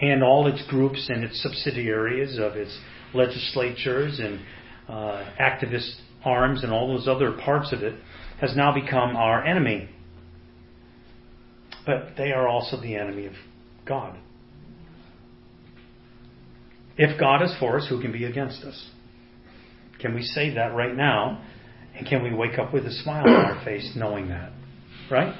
[0.00, 2.76] and all its groups and its subsidiaries of its
[3.14, 4.40] legislatures and
[4.88, 7.94] uh, activist arms and all those other parts of it,
[8.40, 9.88] has now become our enemy.
[11.86, 13.34] But they are also the enemy of
[13.86, 14.18] God.
[16.96, 18.90] If God is for us, who can be against us?
[20.00, 21.42] Can we say that right now?
[21.96, 24.52] And can we wake up with a smile on our face knowing that?
[25.10, 25.34] Right?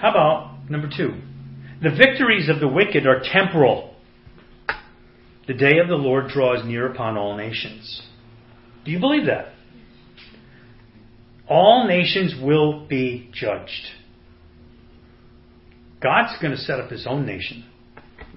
[0.00, 1.20] How about number two?
[1.82, 3.94] The victories of the wicked are temporal.
[5.46, 8.02] The day of the Lord draws near upon all nations.
[8.84, 9.52] Do you believe that?
[11.48, 13.70] All nations will be judged.
[16.02, 17.64] God's going to set up his own nation.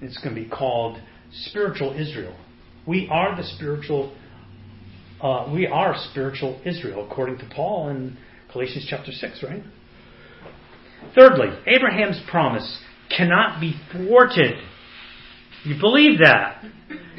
[0.02, 0.98] It's going to be called
[1.46, 2.36] spiritual Israel.
[2.86, 4.16] We are the spiritual.
[5.22, 8.16] Uh, we are spiritual Israel, according to Paul in
[8.52, 9.62] Galatians chapter six, right?
[11.14, 12.82] Thirdly, Abraham's promise
[13.14, 14.54] cannot be thwarted.
[15.64, 16.64] You believe that?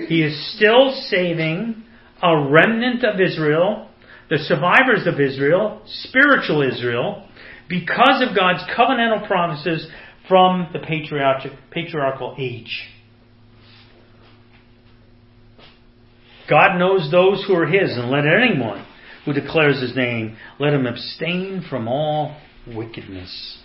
[0.08, 1.84] He is still saving
[2.24, 3.90] a remnant of Israel,
[4.30, 7.28] the survivors of Israel, spiritual Israel,
[7.70, 9.88] because of God's covenantal promises
[10.32, 12.84] from the patriarchal, age.
[16.50, 18.86] God knows those who are his, and let anyone
[19.26, 23.58] who declares his name, let him abstain from all wickedness.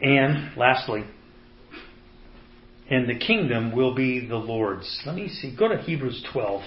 [0.00, 1.04] And lastly,
[2.88, 5.02] and the kingdom will be the Lord's.
[5.04, 5.54] Let me see.
[5.54, 6.62] Go to Hebrews 12.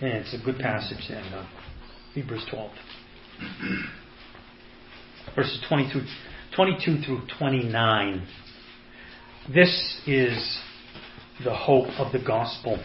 [0.00, 1.24] And it's a good passage then.
[1.24, 1.46] Uh,
[2.14, 2.70] Hebrews 12.
[5.34, 6.00] Verses 22,
[6.54, 8.26] 22 through 29.
[9.52, 10.58] This is
[11.44, 12.82] the hope of the gospel.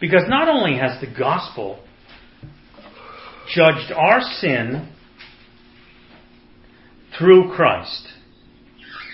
[0.00, 1.82] Because not only has the gospel
[3.54, 4.92] judged our sin
[7.18, 8.08] through Christ,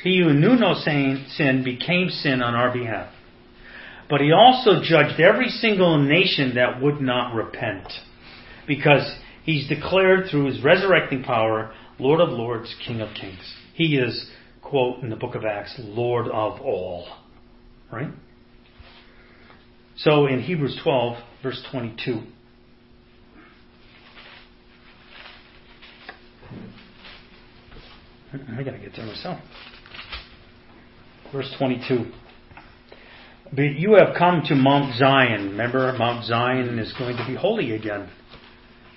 [0.03, 3.12] he who knew no sin became sin on our behalf.
[4.11, 7.87] But he also judged every single nation that would not repent.
[8.66, 9.14] Because
[9.45, 13.55] he's declared through his resurrecting power, Lord of Lords, King of Kings.
[13.74, 14.30] He is,
[14.62, 17.07] quote in the book of Acts, Lord of all.
[17.90, 18.11] Right?
[19.97, 22.22] So in Hebrews 12, verse 22.
[28.32, 29.40] I gotta get there myself.
[31.32, 32.11] Verse 22.
[33.55, 35.51] But you have come to Mount Zion.
[35.51, 38.09] Remember, Mount Zion is going to be holy again,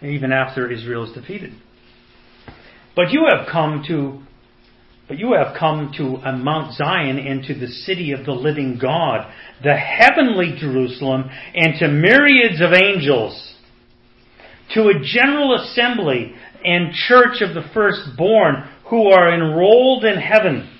[0.05, 1.53] even after Israel is defeated.
[2.95, 4.21] But you have come to
[5.07, 8.79] but you have come to uh, Mount Zion and to the city of the living
[8.81, 9.31] God,
[9.63, 13.53] the heavenly Jerusalem, and to myriads of angels,
[14.73, 16.33] to a general assembly
[16.63, 20.71] and church of the firstborn who are enrolled in heaven,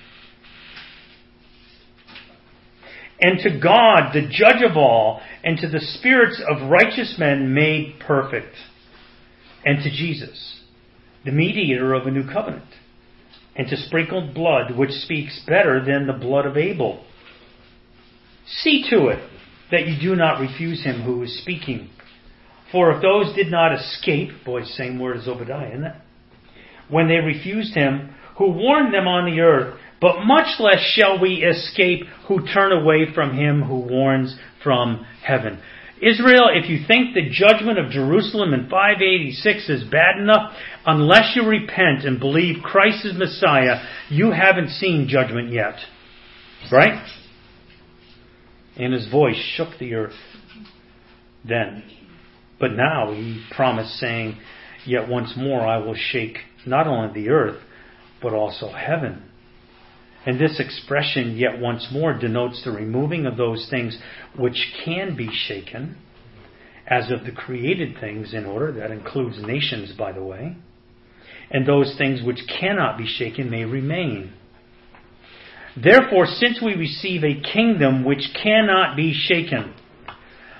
[3.20, 8.00] and to God, the judge of all, and to the spirits of righteous men made
[8.00, 8.54] perfect,
[9.66, 10.60] and to Jesus,
[11.24, 12.64] the mediator of a new covenant
[13.56, 17.04] and to sprinkled blood, which speaks better than the blood of Abel.
[18.46, 19.28] See to it
[19.72, 21.90] that you do not refuse him who is speaking.
[22.70, 25.96] For if those did not escape, boy, same word as Obadiah, isn't it?
[26.88, 31.42] When they refused him, who warned them on the earth, but much less shall we
[31.42, 35.58] escape who turn away from him who warns from heaven.
[36.02, 40.52] Israel, if you think the judgment of Jerusalem in 586 is bad enough,
[40.84, 45.76] unless you repent and believe Christ is Messiah, you haven't seen judgment yet.
[46.70, 47.06] Right?
[48.76, 50.14] And his voice shook the earth
[51.46, 51.82] then.
[52.60, 54.38] But now he promised, saying,
[54.84, 57.60] Yet once more I will shake not only the earth,
[58.22, 59.22] but also heaven.
[60.26, 63.96] And this expression, yet once more, denotes the removing of those things
[64.36, 65.96] which can be shaken,
[66.86, 70.56] as of the created things in order, that includes nations, by the way,
[71.50, 74.32] and those things which cannot be shaken may remain.
[75.76, 79.74] Therefore, since we receive a kingdom which cannot be shaken,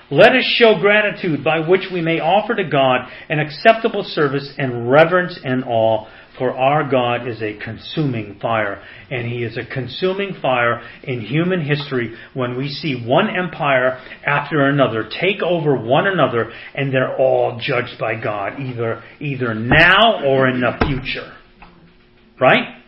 [0.09, 4.89] let us show gratitude by which we may offer to God an acceptable service and
[4.89, 10.37] reverence and awe for our God is a consuming fire, and He is a consuming
[10.41, 16.51] fire in human history when we see one empire after another take over one another,
[16.75, 21.33] and they're all judged by God, either, either now or in the future.
[22.39, 22.83] Right?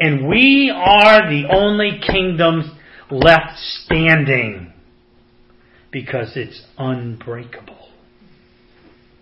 [0.00, 2.76] And we are the only kingdom
[3.10, 4.67] left standing
[5.90, 7.88] because it's unbreakable.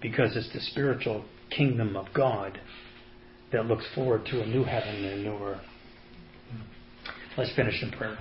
[0.00, 2.60] Because it's the spiritual kingdom of God
[3.52, 5.60] that looks forward to a new heaven and a new earth.
[7.36, 8.18] Let's finish in prayer.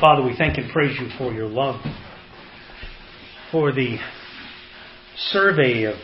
[0.00, 1.80] Father, we thank and praise you for your love,
[3.52, 3.98] for the
[5.16, 5.94] survey of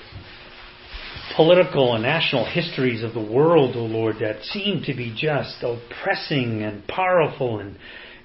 [1.35, 5.63] political and national histories of the world, O oh Lord, that seem to be just
[5.63, 7.77] oppressing and powerful and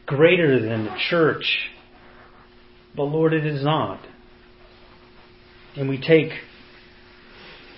[0.05, 1.69] greater than the church.
[2.97, 4.01] But Lord, it is not.
[5.75, 6.31] And we take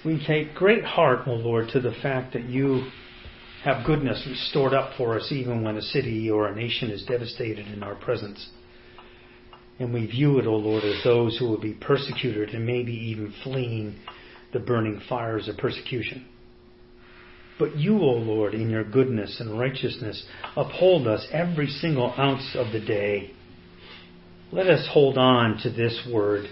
[0.05, 2.89] we take great heart, O Lord, to the fact that you
[3.65, 7.67] have goodness stored up for us even when a city or a nation is devastated
[7.67, 8.49] in our presence.
[9.77, 13.33] And we view it, O Lord, as those who will be persecuted and maybe even
[13.43, 13.97] fleeing
[14.53, 16.25] the burning fires of persecution.
[17.59, 22.71] But you, O Lord, in your goodness and righteousness, uphold us every single ounce of
[22.71, 23.33] the day.
[24.51, 26.49] Let us hold on to this word,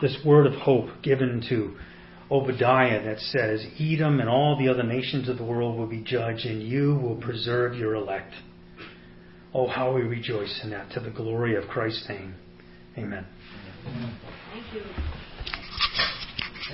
[0.00, 1.76] this word of hope given to
[2.30, 6.46] Obadiah that says, Edom and all the other nations of the world will be judged,
[6.46, 8.32] and you will preserve your elect.
[9.52, 12.34] Oh, how we rejoice in that to the glory of Christ's name.
[12.96, 13.26] Amen.
[13.84, 14.82] Thank you.